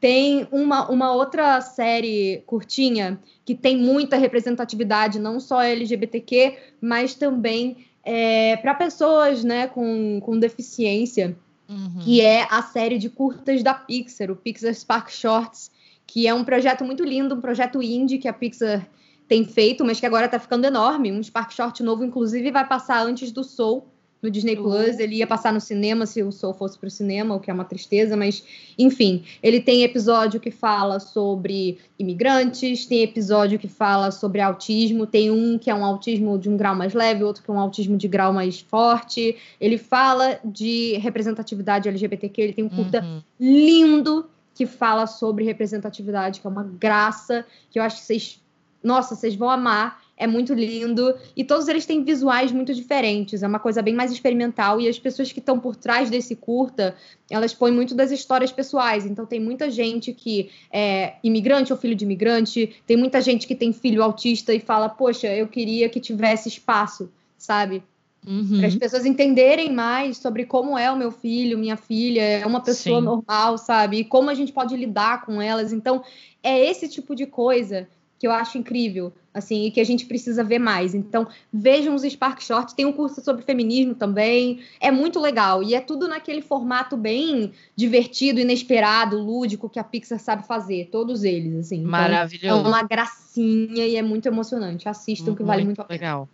[0.00, 7.84] Tem uma, uma outra série curtinha que tem muita representatividade, não só LGBTQ, mas também
[8.04, 11.36] é, para pessoas né, com, com deficiência,
[11.68, 11.98] uhum.
[12.00, 15.70] que é a série de curtas da Pixar, o Pixar Spark Shorts,
[16.06, 18.88] que é um projeto muito lindo, um projeto indie que a Pixar
[19.26, 21.12] tem feito, mas que agora está ficando enorme.
[21.12, 23.86] Um Spark Short novo, inclusive, vai passar antes do Soul
[24.22, 24.98] no Disney Plus.
[24.98, 27.54] Ele ia passar no cinema se o Soul fosse para o cinema, o que é
[27.54, 28.42] uma tristeza, mas
[28.78, 29.24] enfim.
[29.42, 35.58] Ele tem episódio que fala sobre imigrantes, tem episódio que fala sobre autismo, tem um
[35.58, 38.08] que é um autismo de um grau mais leve, outro que é um autismo de
[38.08, 39.36] grau mais forte.
[39.60, 43.22] Ele fala de representatividade LGBTQ, ele tem um curta uhum.
[43.38, 44.26] lindo
[44.58, 48.42] que fala sobre representatividade, que é uma graça, que eu acho que vocês,
[48.82, 50.02] nossa, vocês vão amar.
[50.18, 54.10] É muito lindo e todos eles têm visuais muito diferentes, é uma coisa bem mais
[54.10, 56.96] experimental e as pessoas que estão por trás desse curta,
[57.30, 61.94] elas põem muito das histórias pessoais, então tem muita gente que é imigrante ou filho
[61.94, 66.00] de imigrante, tem muita gente que tem filho autista e fala, poxa, eu queria que
[66.00, 67.82] tivesse espaço, sabe?
[68.26, 68.58] Uhum.
[68.58, 72.60] Para as pessoas entenderem mais sobre como é o meu filho, minha filha, é uma
[72.60, 73.06] pessoa Sim.
[73.06, 73.98] normal, sabe?
[73.98, 75.72] E como a gente pode lidar com elas.
[75.72, 76.02] Então,
[76.42, 80.42] é esse tipo de coisa que eu acho incrível, assim, e que a gente precisa
[80.42, 80.94] ver mais.
[80.94, 85.74] Então, vejam os Spark Shorts, tem um curso sobre feminismo também, é muito legal, e
[85.74, 91.54] é tudo naquele formato bem divertido, inesperado, lúdico, que a Pixar sabe fazer, todos eles,
[91.54, 91.78] assim.
[91.78, 92.66] Então, Maravilhoso.
[92.66, 96.00] é uma gracinha e é muito emocionante, assistam que vale muito a pena.
[96.00, 96.28] Legal.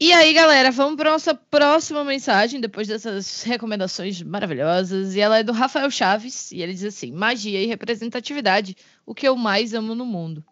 [0.00, 5.14] E aí, galera, vamos para nossa próxima mensagem, depois dessas recomendações maravilhosas.
[5.14, 9.26] E ela é do Rafael Chaves, e ele diz assim: magia e representatividade, o que
[9.26, 10.44] eu mais amo no mundo.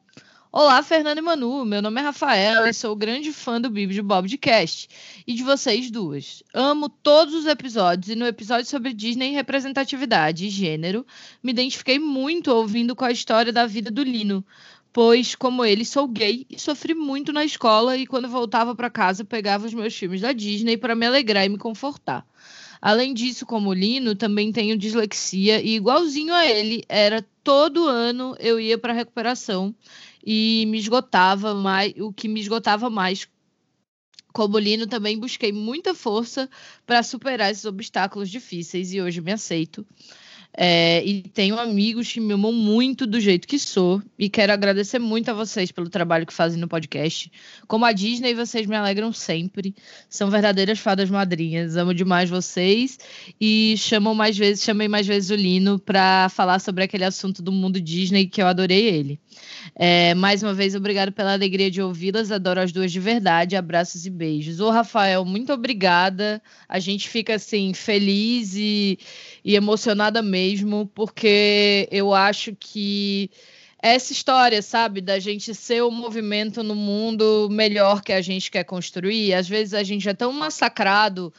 [0.54, 1.64] Olá, Fernando e Manu.
[1.64, 4.86] Meu nome é Rafael e sou grande fã do Bibi de Bob de Cast
[5.26, 6.42] e de vocês duas.
[6.52, 11.06] Amo todos os episódios e no episódio sobre Disney representatividade e gênero,
[11.42, 14.44] me identifiquei muito ouvindo com a história da vida do Lino,
[14.92, 19.24] pois como ele sou gay e sofri muito na escola e quando voltava para casa
[19.24, 22.26] pegava os meus filmes da Disney para me alegrar e me confortar.
[22.78, 28.59] Além disso, como Lino, também tenho dislexia e igualzinho a ele, era todo ano eu
[28.61, 29.74] ia para recuperação
[30.24, 33.28] e me esgotava mais, o que me esgotava mais.
[34.33, 36.48] Como Lino, também busquei muita força
[36.87, 39.87] para superar esses obstáculos difíceis e hoje me aceito.
[40.54, 44.02] É, e tenho amigos que me amam muito do jeito que sou.
[44.18, 47.32] E quero agradecer muito a vocês pelo trabalho que fazem no podcast.
[47.66, 49.74] Como a Disney, vocês me alegram sempre.
[50.10, 51.76] São verdadeiras fadas madrinhas.
[51.76, 52.98] Amo demais vocês.
[53.40, 57.50] E chamam mais vezes, chamei mais vezes o Lino para falar sobre aquele assunto do
[57.50, 59.18] mundo Disney que eu adorei ele.
[59.74, 62.30] É, mais uma vez, obrigado pela alegria de ouvi-las.
[62.30, 63.56] Adoro as duas de verdade.
[63.56, 64.60] Abraços e beijos.
[64.60, 66.42] Ô, Rafael, muito obrigada.
[66.68, 68.98] A gente fica assim, feliz e,
[69.44, 73.31] e emocionada mesmo, porque eu acho que
[73.83, 78.62] essa história, sabe, da gente ser o movimento no mundo melhor que a gente quer
[78.62, 79.35] construir.
[79.35, 81.35] Às vezes a gente é tão massacrado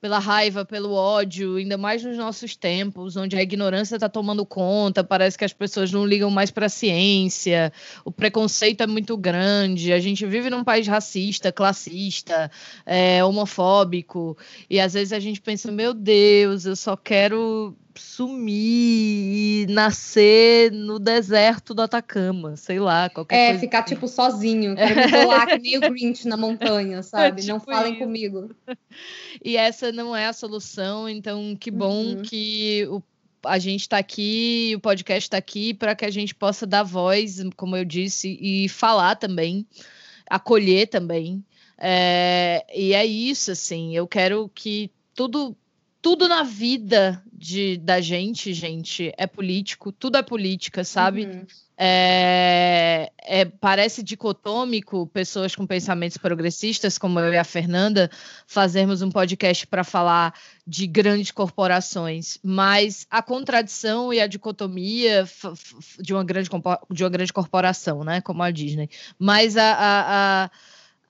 [0.00, 5.02] pela raiva, pelo ódio, ainda mais nos nossos tempos, onde a ignorância está tomando conta,
[5.02, 7.72] parece que as pessoas não ligam mais para a ciência,
[8.04, 12.50] o preconceito é muito grande, a gente vive num país racista, classista,
[12.84, 14.36] é, homofóbico,
[14.68, 20.98] e às vezes a gente pensa, meu Deus, eu só quero sumir e nascer no
[20.98, 23.58] deserto do Atacama, sei lá, qualquer é, coisa.
[23.58, 23.94] É, ficar assim.
[23.94, 27.40] tipo sozinho, quero me colar que meio Grinch na montanha, sabe?
[27.40, 28.02] É tipo não falem isso.
[28.02, 28.50] comigo.
[29.44, 32.22] E essa não é a solução, então que bom uhum.
[32.22, 33.02] que o
[33.46, 37.40] a gente está aqui, o podcast está aqui para que a gente possa dar voz,
[37.56, 39.64] como eu disse, e falar também,
[40.28, 41.44] acolher também.
[41.78, 45.56] É, e é isso, assim, eu quero que tudo
[46.06, 51.26] tudo na vida de, da gente, gente, é político, tudo é política, sabe?
[51.26, 51.44] Uhum.
[51.76, 58.08] É, é, parece dicotômico pessoas com pensamentos progressistas, como eu e a Fernanda,
[58.46, 60.32] fazermos um podcast para falar
[60.64, 65.28] de grandes corporações, mas a contradição e a dicotomia
[65.98, 66.48] de uma grande,
[66.88, 68.88] de uma grande corporação, né, como a Disney,
[69.18, 70.50] mas a, a, a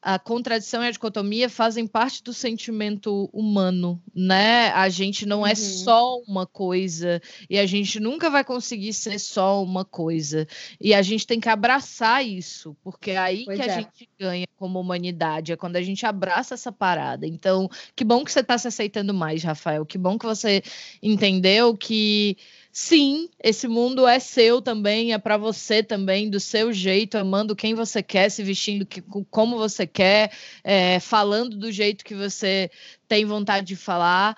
[0.06, 4.68] a contradição e a dicotomia fazem parte do sentimento humano, né?
[4.68, 5.52] A gente não é uhum.
[5.52, 10.46] é só uma coisa e a gente nunca vai conseguir ser só uma coisa.
[10.80, 13.72] E a gente tem que abraçar isso, porque é aí pois que é.
[13.72, 17.26] a gente ganha como humanidade, é quando a gente abraça essa parada.
[17.26, 19.84] Então, que bom que você está se aceitando mais, Rafael.
[19.84, 20.62] Que bom que você
[21.02, 22.36] entendeu que
[22.78, 27.72] Sim, esse mundo é seu também, é para você também, do seu jeito, amando quem
[27.74, 30.30] você quer, se vestindo que, como você quer,
[30.62, 32.70] é, falando do jeito que você
[33.08, 34.36] tem vontade de falar.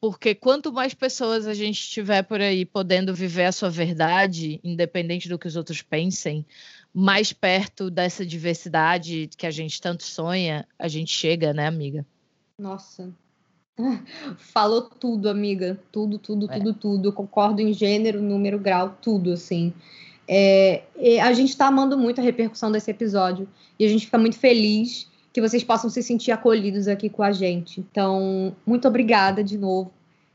[0.00, 5.28] Porque quanto mais pessoas a gente tiver por aí podendo viver a sua verdade, independente
[5.28, 6.44] do que os outros pensem,
[6.92, 12.04] mais perto dessa diversidade que a gente tanto sonha, a gente chega, né, amiga?
[12.58, 13.14] Nossa,
[14.38, 15.78] Falou tudo, amiga.
[15.92, 16.58] Tudo, tudo, é.
[16.58, 17.08] tudo, tudo.
[17.08, 19.72] Eu concordo em gênero, número, grau, tudo, assim.
[20.28, 20.82] É,
[21.22, 25.08] a gente está amando muito a repercussão desse episódio e a gente fica muito feliz
[25.32, 27.80] que vocês possam se sentir acolhidos aqui com a gente.
[27.80, 29.92] Então, muito obrigada de novo.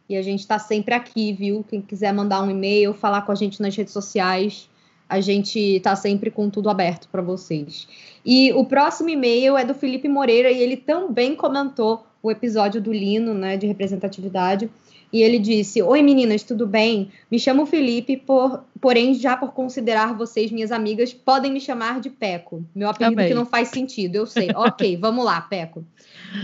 [0.08, 1.66] E a gente está sempre aqui, viu?
[1.68, 4.70] Quem quiser mandar um e-mail, falar com a gente nas redes sociais,
[5.10, 7.88] a gente está sempre com tudo aberto para vocês.
[8.26, 12.92] E o próximo e-mail é do Felipe Moreira e ele também comentou o episódio do
[12.92, 14.70] Lino, né, de representatividade.
[15.12, 17.12] E ele disse: Oi meninas, tudo bem?
[17.30, 22.10] Me chamo Felipe, por, porém, já por considerar vocês minhas amigas, podem me chamar de
[22.10, 22.64] Peco.
[22.74, 23.28] Meu apelido Amei.
[23.28, 24.50] que não faz sentido, eu sei.
[24.56, 25.84] ok, vamos lá, Peco.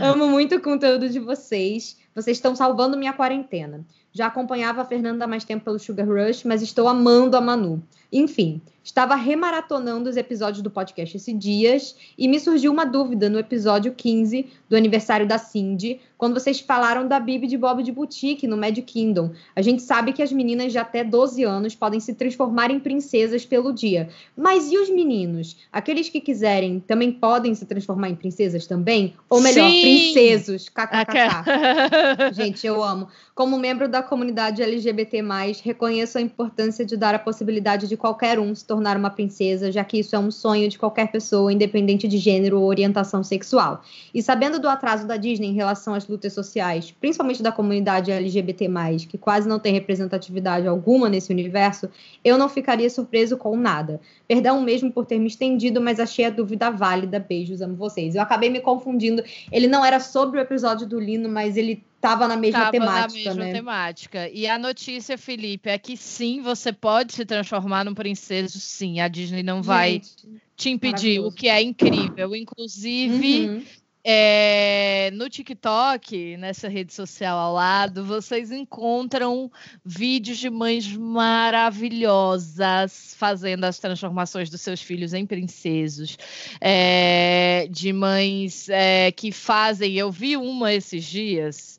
[0.02, 1.98] Amo muito o conteúdo de vocês.
[2.13, 3.86] Vocês estão salvando minha quarentena.
[4.12, 7.82] Já acompanhava a Fernanda há mais tempo pelo Sugar Rush, mas estou amando a Manu.
[8.12, 13.38] Enfim, estava remaratonando os episódios do podcast esses dias e me surgiu uma dúvida no
[13.38, 18.48] episódio 15 do aniversário da Cindy, quando vocês falaram da Bibi de Bob de Boutique
[18.48, 19.32] no Mad Kingdom.
[19.56, 23.46] A gente sabe que as meninas de até 12 anos podem se transformar em princesas
[23.46, 24.10] pelo dia.
[24.36, 25.58] Mas e os meninos?
[25.72, 29.14] Aqueles que quiserem também podem se transformar em princesas também?
[29.30, 29.82] Ou melhor, Sim.
[29.82, 30.70] princesos.
[30.70, 32.34] KKK.
[32.34, 33.08] gente, eu amo.
[33.36, 35.22] Como membro da comunidade LGBT+,
[35.64, 39.84] reconheço a importância de dar a possibilidade de qualquer um se tornar uma princesa, já
[39.84, 43.84] que isso é um sonho de qualquer pessoa, independente de gênero ou orientação sexual.
[44.12, 48.67] E sabendo do atraso da Disney em relação às lutas sociais, principalmente da comunidade LGBT+,
[49.10, 51.89] que quase não tem representatividade alguma nesse universo,
[52.24, 54.00] eu não ficaria surpreso com nada.
[54.28, 57.20] Perdão mesmo por ter me estendido, mas achei a dúvida válida.
[57.20, 58.15] Beijos, amo vocês.
[58.15, 59.24] Eu acabei me confundindo.
[59.52, 63.30] Ele não era sobre o episódio do Lino, mas ele estava na mesma tava temática,
[63.30, 63.54] na mesma né?
[63.54, 64.30] temática.
[64.30, 69.00] E a notícia, Felipe, é que sim, você pode se transformar num princeso, sim.
[69.00, 72.36] A Disney não vai Gente, te impedir, o que é incrível.
[72.36, 73.63] Inclusive, uhum.
[74.10, 79.52] É, no TikTok, nessa rede social ao lado, vocês encontram
[79.84, 86.17] vídeos de mães maravilhosas fazendo as transformações dos seus filhos em princesos,
[86.62, 89.96] é, de mães é, que fazem.
[89.96, 91.78] Eu vi uma esses dias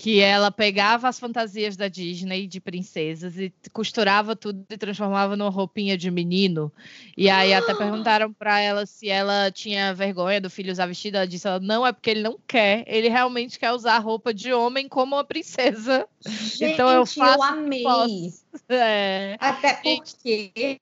[0.00, 5.50] que ela pegava as fantasias da Disney de princesas e costurava tudo e transformava numa
[5.50, 6.72] roupinha de menino.
[7.14, 11.16] E aí até perguntaram para ela se ela tinha vergonha do filho usar vestido.
[11.16, 14.32] Ela disse: ela, não é porque ele não quer, ele realmente quer usar a roupa
[14.32, 16.08] de homem como uma princesa.
[16.24, 17.38] Gente, então eu faço.
[17.38, 17.84] Eu amei.
[18.68, 19.36] É.
[19.40, 20.80] Até porque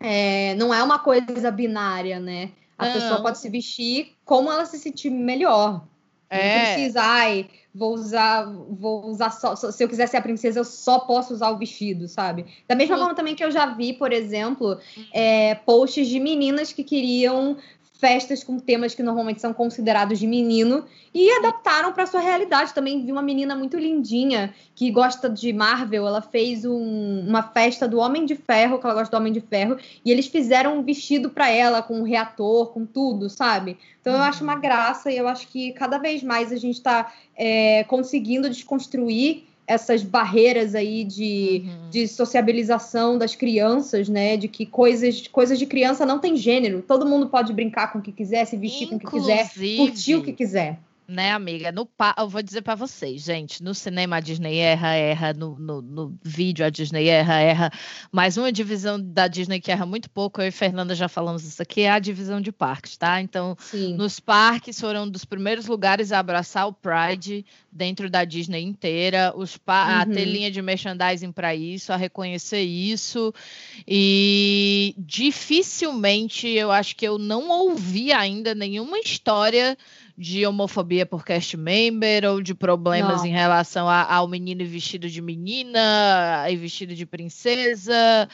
[0.00, 2.50] é, não é uma coisa binária, né?
[2.76, 2.92] A não.
[2.92, 5.82] pessoa pode se vestir como ela se sentir melhor.
[6.30, 6.54] É.
[6.54, 10.64] Não precisa, ai, vou usar, vou usar só, se eu quiser ser a princesa, eu
[10.64, 12.46] só posso usar o vestido, sabe?
[12.68, 13.00] Da mesma Sim.
[13.00, 14.78] forma também que eu já vi, por exemplo,
[15.12, 17.56] é, posts de meninas que queriam
[18.00, 20.84] festas com temas que normalmente são considerados de menino
[21.14, 22.72] e adaptaram para sua realidade.
[22.72, 27.86] Também vi uma menina muito lindinha que gosta de Marvel, ela fez um, uma festa
[27.86, 30.82] do Homem de Ferro, que ela gosta do Homem de Ferro, e eles fizeram um
[30.82, 33.76] vestido para ela com um reator, com tudo, sabe?
[34.00, 34.60] Então eu acho uma uhum.
[34.60, 40.02] graça e eu acho que cada vez mais a gente está é, conseguindo desconstruir essas
[40.02, 41.90] barreiras aí de, uhum.
[41.90, 44.36] de sociabilização das crianças, né?
[44.36, 46.82] De que coisas, coisas de criança não tem gênero.
[46.82, 49.76] Todo mundo pode brincar com o que quiser, se vestir Inclusive, com o que quiser,
[49.76, 50.78] curtir o que quiser
[51.10, 51.72] né, amiga?
[51.72, 52.14] No pa...
[52.16, 56.18] Eu vou dizer para vocês, gente, no cinema a Disney erra, erra, no, no, no,
[56.22, 57.72] vídeo a Disney erra, erra,
[58.12, 61.60] mas uma divisão da Disney que erra muito pouco, eu e Fernanda já falamos isso
[61.60, 63.20] aqui, é a divisão de parques, tá?
[63.20, 63.94] Então, Sim.
[63.94, 69.32] nos parques foram um dos primeiros lugares a abraçar o Pride dentro da Disney inteira,
[69.36, 69.86] os pa...
[69.86, 70.00] uhum.
[70.00, 73.34] a ter linha de merchandising para isso, a reconhecer isso,
[73.86, 79.76] e dificilmente eu acho que eu não ouvi ainda nenhuma história
[80.20, 83.26] de homofobia por cast member ou de problemas Não.
[83.26, 88.28] em relação a, ao menino vestido de menina e vestido de princesa.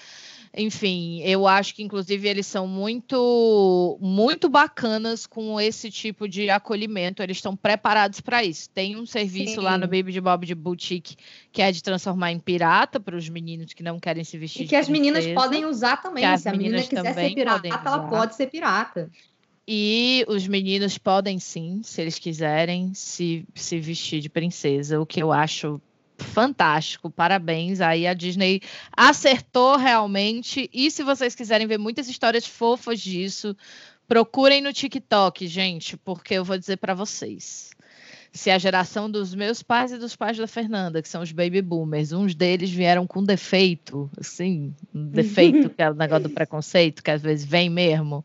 [0.53, 7.23] Enfim, eu acho que inclusive eles são muito muito bacanas com esse tipo de acolhimento.
[7.23, 8.69] Eles estão preparados para isso.
[8.71, 9.61] Tem um serviço Sim.
[9.61, 11.15] lá no Baby de Bob de Boutique
[11.53, 14.65] que é de transformar em pirata para os meninos que não querem se vestir.
[14.65, 16.37] E que as meninas podem usar também.
[16.37, 19.09] Se a menina quiser ser pirata, ela pode ser pirata.
[19.69, 25.21] E os meninos podem sim, se eles quiserem, se, se vestir de princesa, o que
[25.21, 25.81] eu acho
[26.19, 27.11] fantástico.
[27.11, 27.81] Parabéns.
[27.81, 28.61] Aí a Disney
[28.97, 30.71] acertou realmente.
[30.73, 33.57] E se vocês quiserem ver muitas histórias fofas disso,
[34.07, 37.71] procurem no TikTok, gente, porque eu vou dizer para vocês.
[38.33, 41.63] Se a geração dos meus pais e dos pais da Fernanda, que são os baby
[41.63, 47.03] boomers, uns deles vieram com defeito, assim, um defeito que é o negócio do preconceito,
[47.03, 48.23] que às vezes vem mesmo.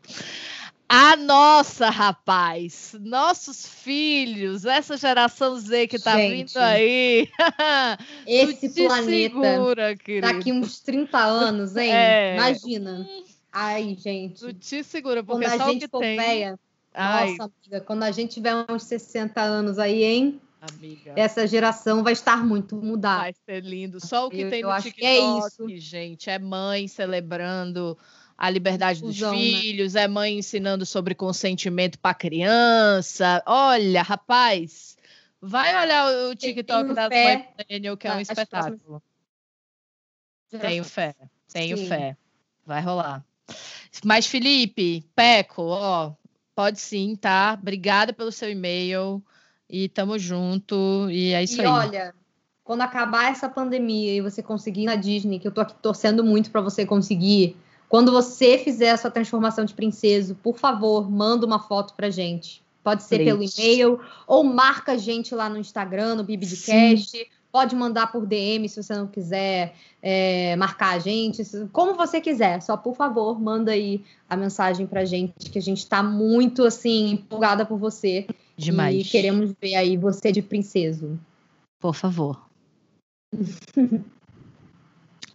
[0.94, 7.30] A nossa, rapaz, nossos filhos, essa geração Z que tá Gente, vindo aí.
[8.28, 11.90] Esse planeta segura, daqui uns 30 anos, hein?
[11.90, 12.36] É.
[12.36, 13.08] Imagina.
[13.50, 14.40] Ai, gente.
[14.40, 16.18] Tu te segura, porque quando a gente for tem...
[16.18, 16.60] Véia,
[16.94, 20.42] nossa, amiga, quando a gente tiver uns 60 anos aí, hein?
[20.60, 21.14] Amiga.
[21.16, 23.22] Essa geração vai estar muito mudada.
[23.22, 23.98] Vai ser lindo.
[23.98, 25.68] Só o que eu, tem no TikTok, é isso.
[25.70, 27.96] gente, é mãe celebrando
[28.42, 29.30] a liberdade dos né?
[29.30, 30.02] filhos, né?
[30.02, 33.42] é mãe ensinando sobre consentimento para criança.
[33.46, 34.96] Olha, rapaz,
[35.44, 39.02] Vai olhar o TikTok da Daniel, que é um nas espetáculo.
[40.48, 41.16] Tenho fé,
[41.52, 41.88] tenho Sim.
[41.88, 42.16] fé.
[42.64, 43.24] Vai rolar.
[44.04, 46.12] Mas, Felipe, Peco, ó,
[46.54, 47.58] pode sim, tá?
[47.60, 49.20] Obrigada pelo seu e-mail.
[49.68, 51.10] E tamo junto.
[51.10, 51.66] E é isso e aí.
[51.66, 52.14] olha,
[52.62, 56.22] quando acabar essa pandemia e você conseguir ir na Disney, que eu tô aqui torcendo
[56.22, 57.56] muito pra você conseguir,
[57.92, 62.62] quando você fizer a sua transformação de princesa, por favor, manda uma foto pra gente.
[62.82, 67.30] Pode ser pelo e-mail ou marca a gente lá no Instagram, no Bibidcast.
[67.52, 72.62] Pode mandar por DM se você não quiser é, marcar a gente, como você quiser.
[72.62, 77.10] Só por favor, manda aí a mensagem pra gente, que a gente tá muito assim
[77.10, 78.26] empolgada por você
[78.56, 79.06] Demais.
[79.06, 81.20] e queremos ver aí você de princeso.
[81.78, 82.40] Por favor.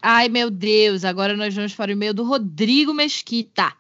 [0.10, 3.74] Ai, meu Deus, agora nós vamos para o e-mail do Rodrigo Mesquita.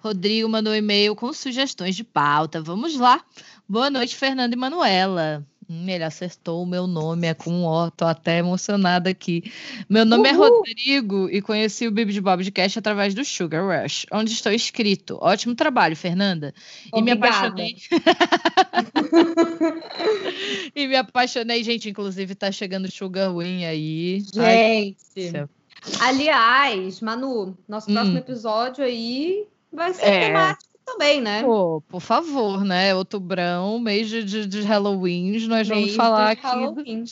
[0.00, 2.60] Rodrigo mandou um e-mail com sugestões de pauta.
[2.60, 3.24] Vamos lá.
[3.68, 5.46] Boa noite, Fernanda e Manuela.
[5.70, 9.50] Hum, ele acertou o meu nome, é com um O, tô até emocionada aqui.
[9.88, 10.58] Meu nome é Uhul!
[10.58, 14.52] Rodrigo e conheci o Bibi de Bob de Cash através do Sugar Rush, onde estou
[14.52, 15.18] inscrito.
[15.20, 16.52] Ótimo trabalho, Fernanda.
[16.92, 17.46] E me Obrigada.
[17.54, 17.76] apaixonei.
[20.74, 21.88] e me apaixonei, gente.
[21.88, 24.22] Inclusive, tá chegando Sugar Win aí.
[24.38, 25.30] Ai, Gente.
[25.30, 25.48] céu.
[26.00, 27.94] Aliás, Manu, nosso Hum.
[27.94, 30.26] próximo episódio aí vai ser É.
[30.28, 31.42] temático também, né?
[31.42, 32.94] Pô, por favor, né?
[32.94, 37.04] Outubrão, mês de, de, de Halloween, nós vamos Mês falar de aqui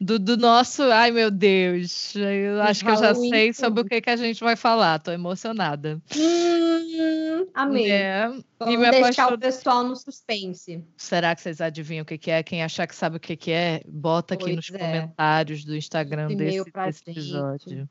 [0.00, 0.82] do, do, nosso.
[0.82, 2.14] Ai, meu Deus.
[2.16, 4.98] Eu acho que eu já sei sobre o que, que a gente vai falar.
[4.98, 6.00] Tô emocionada.
[6.16, 7.90] Hum, amei.
[7.90, 10.84] É, Vamos me deixar o pessoal no suspense.
[10.96, 12.42] Será que vocês adivinham o que, que é?
[12.42, 14.78] Quem achar que sabe o que, que é, bota aqui Pois nos é.
[14.78, 17.88] comentários do Instagram desse, desse episódio.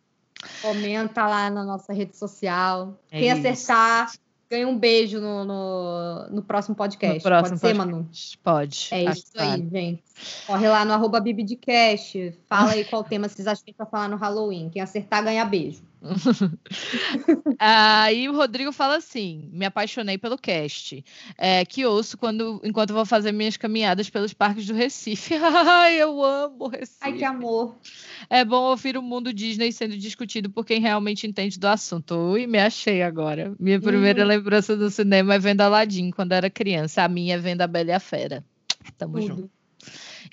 [0.61, 2.99] Comenta lá na nossa rede social.
[3.11, 3.47] É Quem isso.
[3.47, 4.11] acertar,
[4.51, 7.15] ganha um beijo no, no, no próximo podcast.
[7.15, 7.91] No próximo Pode ser, podcast.
[7.91, 8.09] Manu?
[8.43, 8.87] Pode.
[8.91, 10.03] É tá isso aí, gente.
[10.45, 12.33] Corre lá no arroba Bibidcast.
[12.47, 14.69] Fala aí qual tema vocês acham que a gente vai falar no Halloween.
[14.69, 15.81] Quem acertar, ganha beijo.
[17.59, 21.03] Aí o Rodrigo fala assim: me apaixonei pelo cast,
[21.37, 25.35] é, que ouço quando, enquanto vou fazer minhas caminhadas pelos parques do Recife.
[25.37, 26.97] Ai, eu amo Recife.
[27.01, 27.75] Ai, que amor.
[28.29, 32.15] É bom ouvir o mundo Disney sendo discutido por quem realmente entende do assunto.
[32.15, 33.53] Ui, me achei agora.
[33.59, 34.27] Minha primeira Hum.
[34.27, 37.03] lembrança do cinema é vendo Aladdin quando era criança.
[37.03, 38.43] A minha é vendo a Bela e a Fera.
[38.97, 39.49] Tamo junto.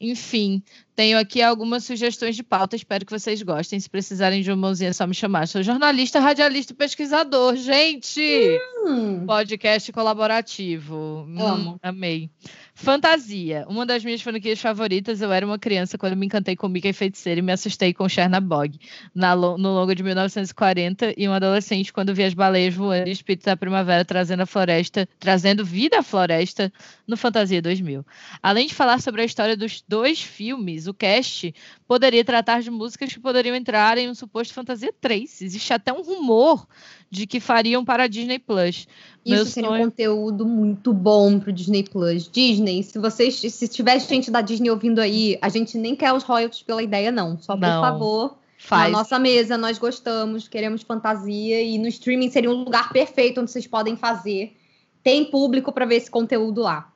[0.00, 0.62] Enfim,
[0.98, 3.78] tenho aqui algumas sugestões de pauta, espero que vocês gostem.
[3.78, 5.46] Se precisarem de uma mãozinha, é só me chamar.
[5.46, 7.54] Sou jornalista, radialista e pesquisador.
[7.54, 8.58] Gente!
[8.84, 11.24] Hum, Podcast colaborativo.
[11.28, 11.78] Hum, Amo.
[11.80, 12.28] amei.
[12.74, 13.64] Fantasia.
[13.68, 15.20] Uma das minhas franquias favoritas.
[15.20, 18.76] Eu era uma criança quando me encantei com Mickey Feiticeira e me assustei com Chernabog.
[19.14, 23.44] Na, no longo de 1940 e um adolescente quando vi as baleias voando e espíritos
[23.44, 26.72] da primavera trazendo a floresta, trazendo vida à floresta
[27.06, 28.04] no Fantasia 2000.
[28.42, 31.54] Além de falar sobre a história dos dois filmes, o cast
[31.86, 35.42] poderia tratar de músicas que poderiam entrar em um suposto Fantasia 3.
[35.42, 36.66] Existe até um rumor
[37.10, 38.86] de que fariam para a Disney Plus.
[39.26, 42.28] Meu Isso seria um sonho- conteúdo muito bom pro Disney Plus.
[42.28, 46.22] Disney, se vocês, se tiver gente da Disney ouvindo aí, a gente nem quer os
[46.22, 47.38] royalties pela ideia, não.
[47.38, 47.80] Só por Não.
[47.80, 48.90] favor, Faz.
[48.92, 53.50] na nossa mesa, nós gostamos, queremos fantasia e no streaming seria um lugar perfeito onde
[53.50, 54.56] vocês podem fazer.
[55.02, 56.92] Tem público para ver esse conteúdo lá.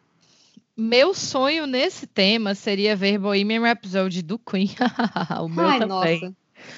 [0.77, 4.70] Meu sonho nesse tema seria ver Bohemian Rhapsody do Queen.
[5.43, 6.20] o meu Ai, também.
[6.20, 6.35] nossa.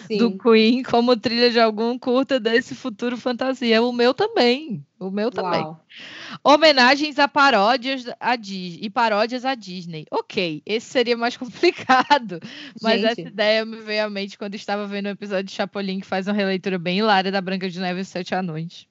[0.07, 0.16] Sim.
[0.16, 3.82] Do Queen como trilha de algum curta desse futuro fantasia.
[3.82, 4.84] O meu também.
[4.99, 5.61] O meu também.
[5.61, 5.78] Uau.
[6.42, 10.07] Homenagens a paródias a Dis- e paródias à Disney.
[10.11, 12.40] Ok, esse seria mais complicado.
[12.82, 13.11] Mas Gente.
[13.20, 16.26] essa ideia me veio à mente quando estava vendo um episódio de Chapolin que faz
[16.26, 18.86] uma releitura bem hilária da Branca de Neve e Sete Anões.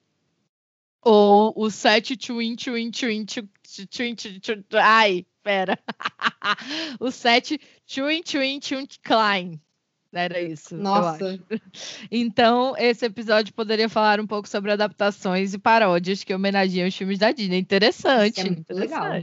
[1.04, 3.46] Ou o Sete Twin Twin Twin Twin
[3.90, 5.78] Twin Twin Twin Ai, pera.
[6.98, 9.60] o Sete Twin Twin Twin Klein.
[10.12, 10.76] Era isso.
[10.76, 11.40] Nossa.
[12.10, 17.18] Então, esse episódio poderia falar um pouco sobre adaptações e paródias que homenageiam os filmes
[17.18, 17.58] da Disney.
[17.58, 18.38] Interessante.
[18.38, 19.22] Isso é muito legal.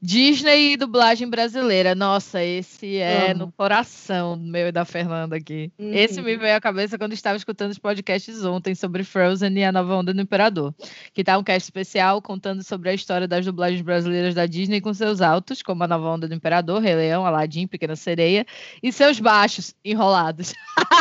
[0.00, 1.94] Disney e dublagem brasileira.
[1.94, 3.46] Nossa, esse é Amo.
[3.46, 5.72] no coração meu e da Fernanda aqui.
[5.78, 5.92] Uhum.
[5.92, 9.72] Esse me veio à cabeça quando estava escutando os podcasts ontem sobre Frozen e a
[9.72, 10.72] nova onda do Imperador.
[11.12, 14.94] Que tá um cast especial contando sobre a história das dublagens brasileiras da Disney com
[14.94, 18.46] seus altos, como a nova onda do Imperador, Rei Leão, Aladdin, Pequena Sereia,
[18.82, 20.54] e seus baixos enrolados.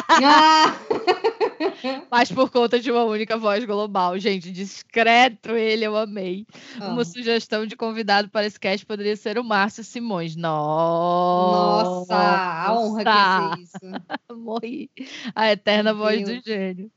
[0.10, 0.76] Ah!
[2.12, 4.18] mas por conta de uma única voz global.
[4.20, 6.46] Gente, discreto ele, eu amei.
[6.80, 6.90] Ah.
[6.90, 10.36] Uma sugestão de convidado para esse cast poderia ser o Márcio Simões.
[10.36, 11.88] Nossa!
[11.88, 14.04] Nossa, a honra que ser isso.
[14.38, 14.90] Morri.
[15.36, 16.40] A eterna Meu voz Deus.
[16.42, 16.92] do gênio.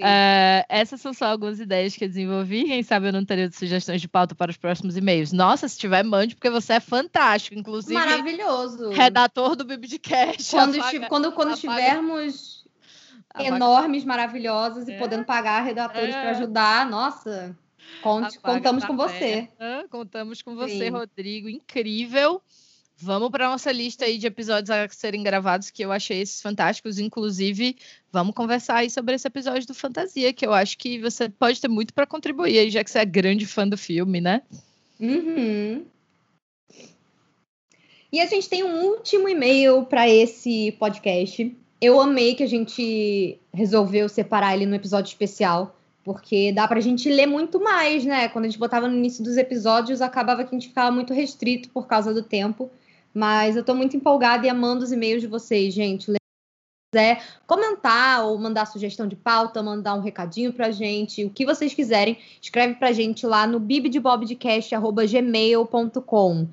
[0.00, 2.64] É, essas são só algumas ideias que eu desenvolvi.
[2.64, 5.32] Quem sabe eu não teria sugestões de pauta para os próximos e-mails.
[5.32, 7.58] Nossa, se tiver, mande, porque você é fantástico.
[7.58, 8.90] Inclusive, Maravilhoso.
[8.90, 10.50] redator do Bibidcast.
[10.50, 12.55] Quando, apaga- quando, quando apaga- estivermos
[13.38, 14.98] enormes, maravilhosos e É.
[14.98, 16.20] podendo pagar redatores É.
[16.20, 17.56] para ajudar, nossa,
[18.02, 19.48] conte, contamos com você.
[19.90, 20.90] Contamos com você, Sim.
[20.90, 21.48] Rodrigo.
[21.48, 22.42] Incrível.
[22.98, 26.98] Vamos para nossa lista aí de episódios a serem gravados, que eu achei esses fantásticos.
[26.98, 27.76] Inclusive,
[28.10, 31.68] vamos conversar aí sobre esse episódio do Fantasia, que eu acho que você pode ter
[31.68, 34.40] muito para contribuir aí, já que você é grande fã do filme, né?
[34.98, 35.84] Uhum.
[38.10, 41.54] E a gente tem um último e-mail para esse podcast.
[41.80, 47.08] Eu amei que a gente resolveu separar ele no episódio especial, porque dá pra gente
[47.10, 48.28] ler muito mais, né?
[48.28, 51.68] Quando a gente botava no início dos episódios, acabava que a gente ficava muito restrito
[51.70, 52.70] por causa do tempo.
[53.12, 56.12] Mas eu tô muito empolgada e amando os e-mails de vocês, gente.
[56.12, 56.16] Se
[56.92, 61.74] quiser comentar ou mandar sugestão de pauta, mandar um recadinho pra gente, o que vocês
[61.74, 66.46] quiserem, escreve pra gente lá no bibdebobdcast.gmail.com.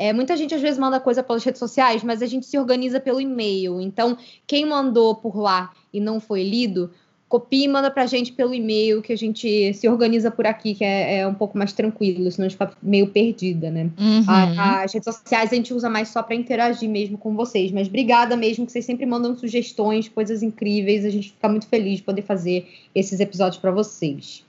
[0.00, 3.00] É, muita gente às vezes manda coisa pelas redes sociais, mas a gente se organiza
[3.00, 3.80] pelo e-mail.
[3.80, 6.90] Então, quem mandou por lá e não foi lido,
[7.28, 10.84] copia e manda pra gente pelo e-mail, que a gente se organiza por aqui, que
[10.84, 13.90] é, é um pouco mais tranquilo, senão a gente fica meio perdida, né?
[13.98, 14.24] Uhum.
[14.28, 17.72] A- As redes sociais a gente usa mais só para interagir mesmo com vocês.
[17.72, 21.04] Mas obrigada mesmo, que vocês sempre mandam sugestões, coisas incríveis.
[21.04, 24.42] A gente fica muito feliz de poder fazer esses episódios para vocês.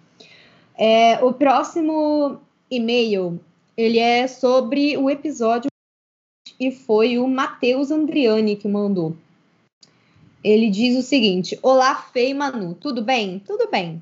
[0.77, 2.37] É, o próximo
[2.71, 3.41] e-mail,
[3.79, 5.69] ele é sobre o episódio
[6.59, 9.15] e foi o Matheus Andriani que mandou.
[10.43, 13.39] Ele diz o seguinte: Olá, e Manu, tudo bem?
[13.39, 14.01] Tudo bem.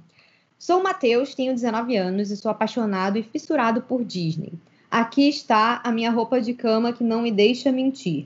[0.57, 4.53] Sou Matheus, tenho 19 anos e sou apaixonado e fissurado por Disney.
[4.89, 8.25] Aqui está a minha roupa de cama que não me deixa mentir.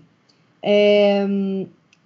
[0.64, 1.28] É,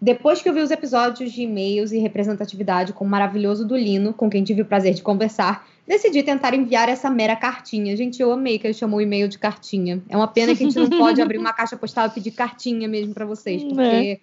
[0.02, 4.12] Depois que eu vi os episódios de e-mails e representatividade com o maravilhoso do Lino,
[4.12, 7.96] com quem tive o prazer de conversar, decidi tentar enviar essa mera cartinha.
[7.96, 10.02] Gente, eu amei que ele chamou o e-mail de cartinha.
[10.10, 12.88] É uma pena que a gente não pode abrir uma caixa postal e pedir cartinha
[12.88, 14.20] mesmo para vocês, porque.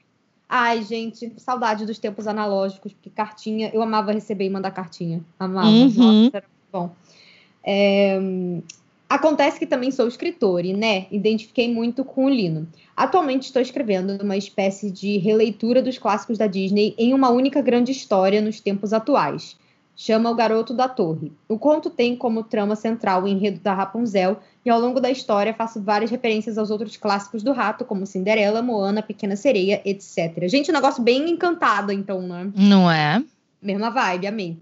[0.48, 5.24] Ai, gente, saudade dos tempos analógicos, porque cartinha, eu amava receber e mandar cartinha.
[5.38, 5.66] Amava.
[5.66, 6.24] Uhum.
[6.24, 6.90] Nossa, era muito bom.
[7.64, 8.20] É,
[9.12, 12.66] Acontece que também sou escritor e, né, identifiquei muito com o Lino.
[12.96, 17.92] Atualmente estou escrevendo uma espécie de releitura dos clássicos da Disney em uma única grande
[17.92, 19.54] história nos tempos atuais.
[19.94, 21.32] Chama O Garoto da Torre.
[21.48, 25.52] O conto tem como trama central o enredo da Rapunzel e ao longo da história
[25.52, 30.48] faço várias referências aos outros clássicos do rato, como Cinderela, Moana, Pequena Sereia, etc.
[30.48, 32.50] Gente, um negócio bem encantado, então, né?
[32.56, 33.22] Não é?
[33.60, 34.58] Mesma vibe, amei.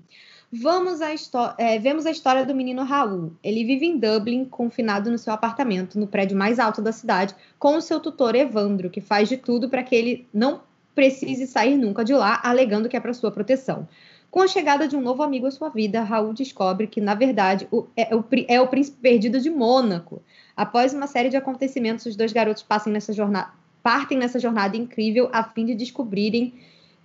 [0.52, 1.10] Vamos à
[1.58, 3.32] é, vemos a história do menino Raul.
[3.42, 7.76] Ele vive em Dublin, confinado no seu apartamento, no prédio mais alto da cidade, com
[7.76, 10.60] o seu tutor Evandro, que faz de tudo para que ele não
[10.92, 13.86] precise sair nunca de lá, alegando que é para sua proteção.
[14.30, 17.66] Com a chegada de um novo amigo à sua vida, Raul descobre que, na verdade,
[17.72, 20.22] o- é, o, pri- é o príncipe perdido de Mônaco.
[20.56, 23.50] Após uma série de acontecimentos, os dois garotos nessa jornada,
[23.82, 26.54] partem nessa jornada incrível a fim de descobrirem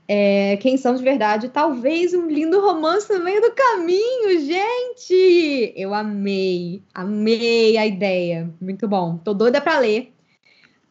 [0.07, 1.49] é, quem são de verdade.
[1.49, 5.73] Talvez um lindo romance no meio do caminho, gente!
[5.75, 8.53] Eu amei, amei a ideia.
[8.61, 9.17] Muito bom.
[9.17, 10.13] Tô doida para ler.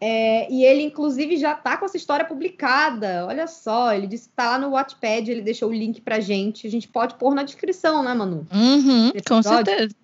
[0.06, 3.24] É, e ele, inclusive, já tá com essa história publicada.
[3.26, 6.66] Olha só, ele disse que tá lá no Wattpad, ele deixou o link pra gente.
[6.66, 8.46] A gente pode pôr na descrição, né, Manu?
[8.52, 9.94] Uhum, com certeza.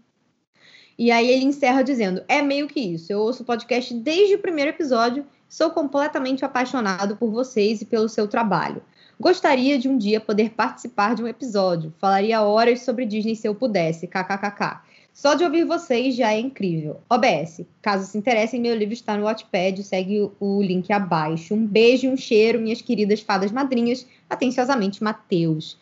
[0.98, 3.12] E aí ele encerra dizendo: É meio que isso.
[3.12, 5.26] Eu ouço o podcast desde o primeiro episódio.
[5.46, 8.82] Sou completamente apaixonado por vocês e pelo seu trabalho.
[9.20, 11.92] Gostaria de um dia poder participar de um episódio.
[11.98, 14.06] Falaria horas sobre Disney se eu pudesse.
[14.06, 14.80] KKKK.
[15.20, 16.98] Só de ouvir vocês já é incrível.
[17.06, 21.52] OBS, caso se interessem, meu livro está no Wattpad, segue o- link abaixo.
[21.52, 24.06] Um beijo e um cheiro, minhas queridas fadas madrinhas.
[24.30, 25.76] Atenciosamente, Matheus.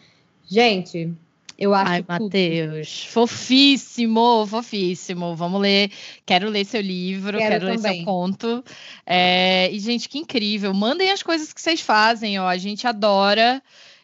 [0.45, 1.13] Gente,
[1.57, 2.05] eu acho Ai.
[2.09, 3.05] Matheus.
[3.05, 5.37] Fofíssimo, fofíssimo.
[5.37, 5.93] Vamos ler.
[6.27, 8.65] Quero ler seu livro, Quero quero, ler seu conto.
[9.07, 10.75] É, E, gente, que incrível.
[10.75, 12.49] Mandem as coisas que vocês fazem, ó.
[12.49, 13.63] A gente adora.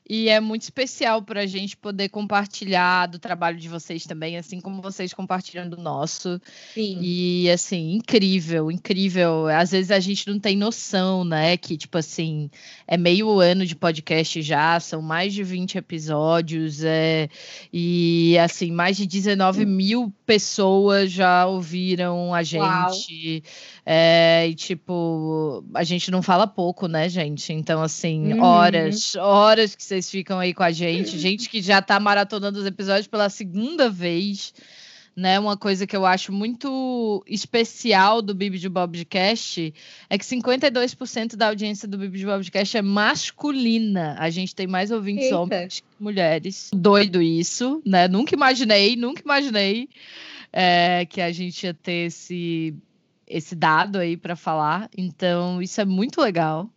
[0.09, 4.61] E é muito especial para a gente poder compartilhar do trabalho de vocês também, assim
[4.61, 6.38] como vocês compartilham do nosso.
[6.74, 6.98] Sim.
[7.00, 9.46] E assim, incrível, incrível.
[9.46, 11.57] Às vezes a gente não tem noção, né?
[11.57, 12.50] Que, tipo assim,
[12.86, 17.28] é meio ano de podcast já, são mais de 20 episódios, é,
[17.72, 23.42] e assim, mais de 19 mil pessoas já ouviram a gente.
[23.86, 27.52] É, e tipo, a gente não fala pouco, né, gente?
[27.52, 28.42] Então, assim, Uhum.
[28.42, 31.18] horas, horas que vocês ficam aí com a gente.
[31.18, 34.53] Gente que já tá maratonando os episódios pela segunda vez
[35.16, 35.38] né?
[35.38, 39.72] Uma coisa que eu acho muito especial do Bibi de Bobcast
[40.11, 44.16] é que 52% da audiência do Bibi de Bobcast é masculina.
[44.18, 45.38] A gente tem mais ouvintes Eita.
[45.38, 46.70] homens que mulheres.
[46.74, 48.09] Doido isso, né?
[48.09, 49.88] Nunca imaginei, nunca imaginei
[50.53, 52.74] é, que a gente ia ter esse
[53.26, 54.90] esse dado aí para falar.
[54.97, 56.68] Então, isso é muito legal.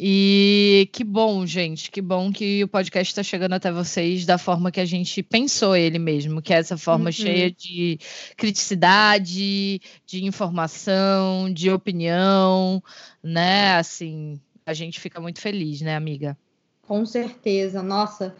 [0.00, 4.70] E que bom, gente, que bom que o podcast está chegando até vocês da forma
[4.70, 7.12] que a gente pensou ele mesmo, que é essa forma uhum.
[7.12, 7.98] cheia de
[8.36, 12.80] criticidade, de informação, de opinião,
[13.20, 13.72] né?
[13.72, 16.38] Assim, a gente fica muito feliz, né, amiga?
[16.86, 18.36] Com certeza, nossa.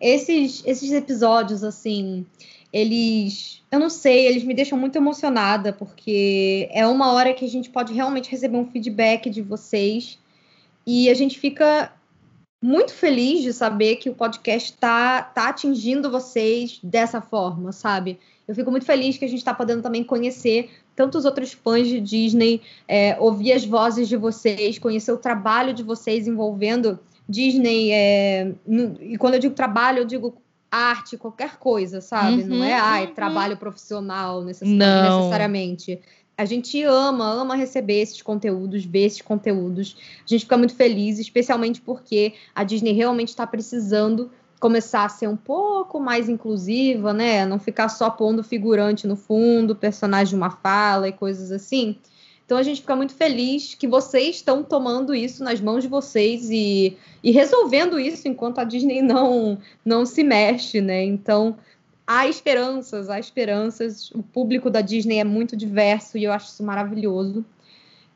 [0.00, 2.24] Esses, esses episódios, assim,
[2.72, 7.48] eles, eu não sei, eles me deixam muito emocionada, porque é uma hora que a
[7.48, 10.18] gente pode realmente receber um feedback de vocês
[10.86, 11.92] e a gente fica
[12.62, 18.18] muito feliz de saber que o podcast está tá atingindo vocês dessa forma, sabe?
[18.48, 22.00] Eu fico muito feliz que a gente está podendo também conhecer tantos outros fãs de
[22.00, 27.90] Disney, é, ouvir as vozes de vocês, conhecer o trabalho de vocês envolvendo Disney.
[27.92, 30.34] É, no, e quando eu digo trabalho, eu digo
[30.70, 32.42] arte, qualquer coisa, sabe?
[32.42, 33.14] Uhum, Não é ai, uhum.
[33.14, 35.18] trabalho profissional necess Não.
[35.18, 36.00] necessariamente
[36.36, 39.96] a gente ama, ama receber esses conteúdos, ver esses conteúdos.
[40.24, 45.28] A gente fica muito feliz, especialmente porque a Disney realmente está precisando começar a ser
[45.28, 47.44] um pouco mais inclusiva, né?
[47.46, 51.96] Não ficar só pondo figurante no fundo, personagem de uma fala e coisas assim.
[52.44, 56.50] Então a gente fica muito feliz que vocês estão tomando isso nas mãos de vocês
[56.50, 61.04] e, e resolvendo isso enquanto a Disney não, não se mexe, né?
[61.04, 61.56] Então
[62.06, 64.10] há esperanças, há esperanças.
[64.12, 67.44] O público da Disney é muito diverso e eu acho isso maravilhoso.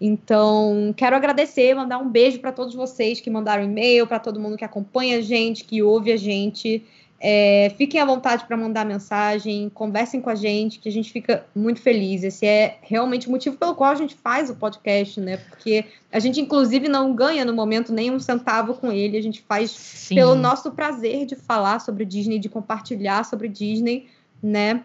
[0.01, 4.57] Então, quero agradecer, mandar um beijo para todos vocês que mandaram e-mail, para todo mundo
[4.57, 6.85] que acompanha a gente, que ouve a gente.
[7.21, 11.45] É, fiquem à vontade para mandar mensagem, conversem com a gente, que a gente fica
[11.55, 12.23] muito feliz.
[12.23, 15.37] Esse é realmente o motivo pelo qual a gente faz o podcast, né?
[15.37, 19.19] Porque a gente, inclusive, não ganha no momento nem um centavo com ele.
[19.19, 20.15] A gente faz Sim.
[20.15, 24.07] pelo nosso prazer de falar sobre Disney, de compartilhar sobre Disney,
[24.41, 24.85] né?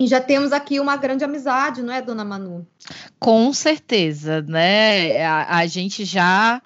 [0.00, 2.66] E já temos aqui uma grande amizade, não é, dona Manu?
[3.18, 5.22] Com certeza, né?
[5.22, 6.60] a, a gente já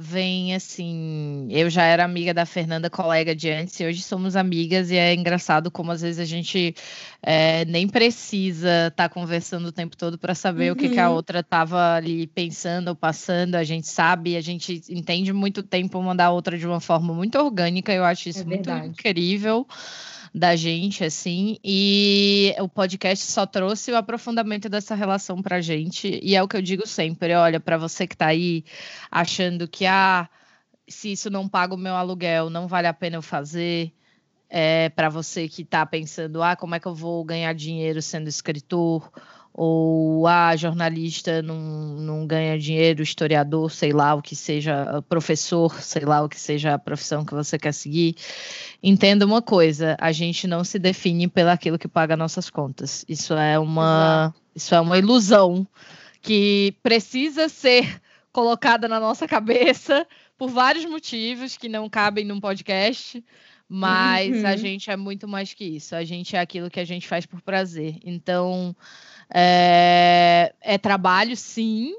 [0.00, 1.48] vem assim.
[1.50, 5.12] Eu já era amiga da Fernanda, colega de antes, e hoje somos amigas, e é
[5.12, 6.72] engraçado como às vezes a gente
[7.20, 10.74] é, nem precisa estar tá conversando o tempo todo para saber uhum.
[10.74, 11.16] o que, que, a uhum.
[11.16, 13.56] outra estava ali pensando ou passando.
[13.56, 17.36] A gente sabe, a gente entende muito tempo uma da outra de uma forma muito
[17.36, 19.66] orgânica, eu acho isso é muito incrível
[20.34, 26.34] da gente, assim, e o podcast só trouxe o aprofundamento dessa relação pra gente, e
[26.34, 28.64] é o que eu digo sempre, olha, para você que tá aí
[29.10, 30.28] achando que, ah,
[30.88, 33.92] se isso não paga o meu aluguel, não vale a pena eu fazer,
[34.48, 38.28] é, para você que está pensando, ah, como é que eu vou ganhar dinheiro sendo
[38.28, 39.10] escritor,
[39.60, 45.82] ou a ah, jornalista não, não ganha dinheiro, historiador, sei lá o que seja, professor,
[45.82, 48.14] sei lá o que seja a profissão que você quer seguir.
[48.80, 53.04] Entenda uma coisa, a gente não se define pelo aquilo que paga nossas contas.
[53.08, 55.66] Isso é uma, isso é uma ilusão
[56.22, 58.00] que precisa ser
[58.30, 60.06] colocada na nossa cabeça
[60.38, 63.24] por vários motivos que não cabem num podcast.
[63.68, 64.46] Mas uhum.
[64.46, 65.94] a gente é muito mais que isso.
[65.94, 67.96] A gente é aquilo que a gente faz por prazer.
[68.02, 68.74] Então,
[69.32, 71.92] é, é trabalho, sim,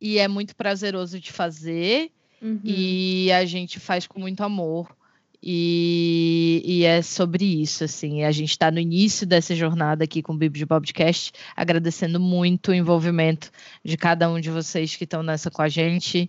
[0.00, 2.10] e é muito prazeroso de fazer.
[2.42, 2.60] Uhum.
[2.62, 4.94] E a gente faz com muito amor.
[5.42, 8.24] E, e, é sobre isso, assim.
[8.24, 12.70] A gente está no início dessa jornada aqui com o Bibi de Podcast, agradecendo muito
[12.70, 13.50] o envolvimento
[13.84, 16.28] de cada um de vocês que estão nessa com a gente.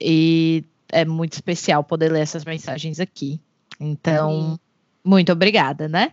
[0.00, 3.40] E é muito especial poder ler essas mensagens aqui.
[3.78, 4.58] Então, Sim.
[5.04, 6.12] muito obrigada, né?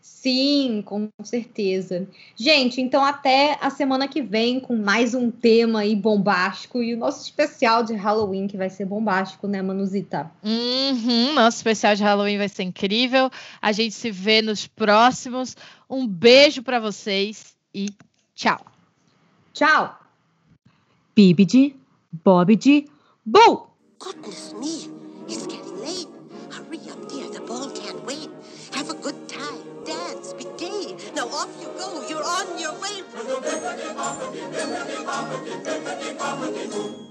[0.00, 2.06] Sim, com certeza.
[2.36, 6.98] Gente, então até a semana que vem com mais um tema aí bombástico e o
[6.98, 10.30] nosso especial de Halloween que vai ser bombástico, né, Manuzita?
[10.42, 13.30] Uhum, nosso especial de Halloween vai ser incrível.
[13.60, 15.56] A gente se vê nos próximos.
[15.88, 17.88] Um beijo para vocês e
[18.34, 18.60] tchau.
[19.52, 19.98] Tchau.
[21.14, 21.76] Bibidi,
[22.24, 22.86] Bobidi,
[23.24, 23.68] Boo!
[23.98, 24.90] Goodness me,
[25.28, 25.59] it's
[33.62, 37.09] bippity boppity bippity boppity bippity boppity boom.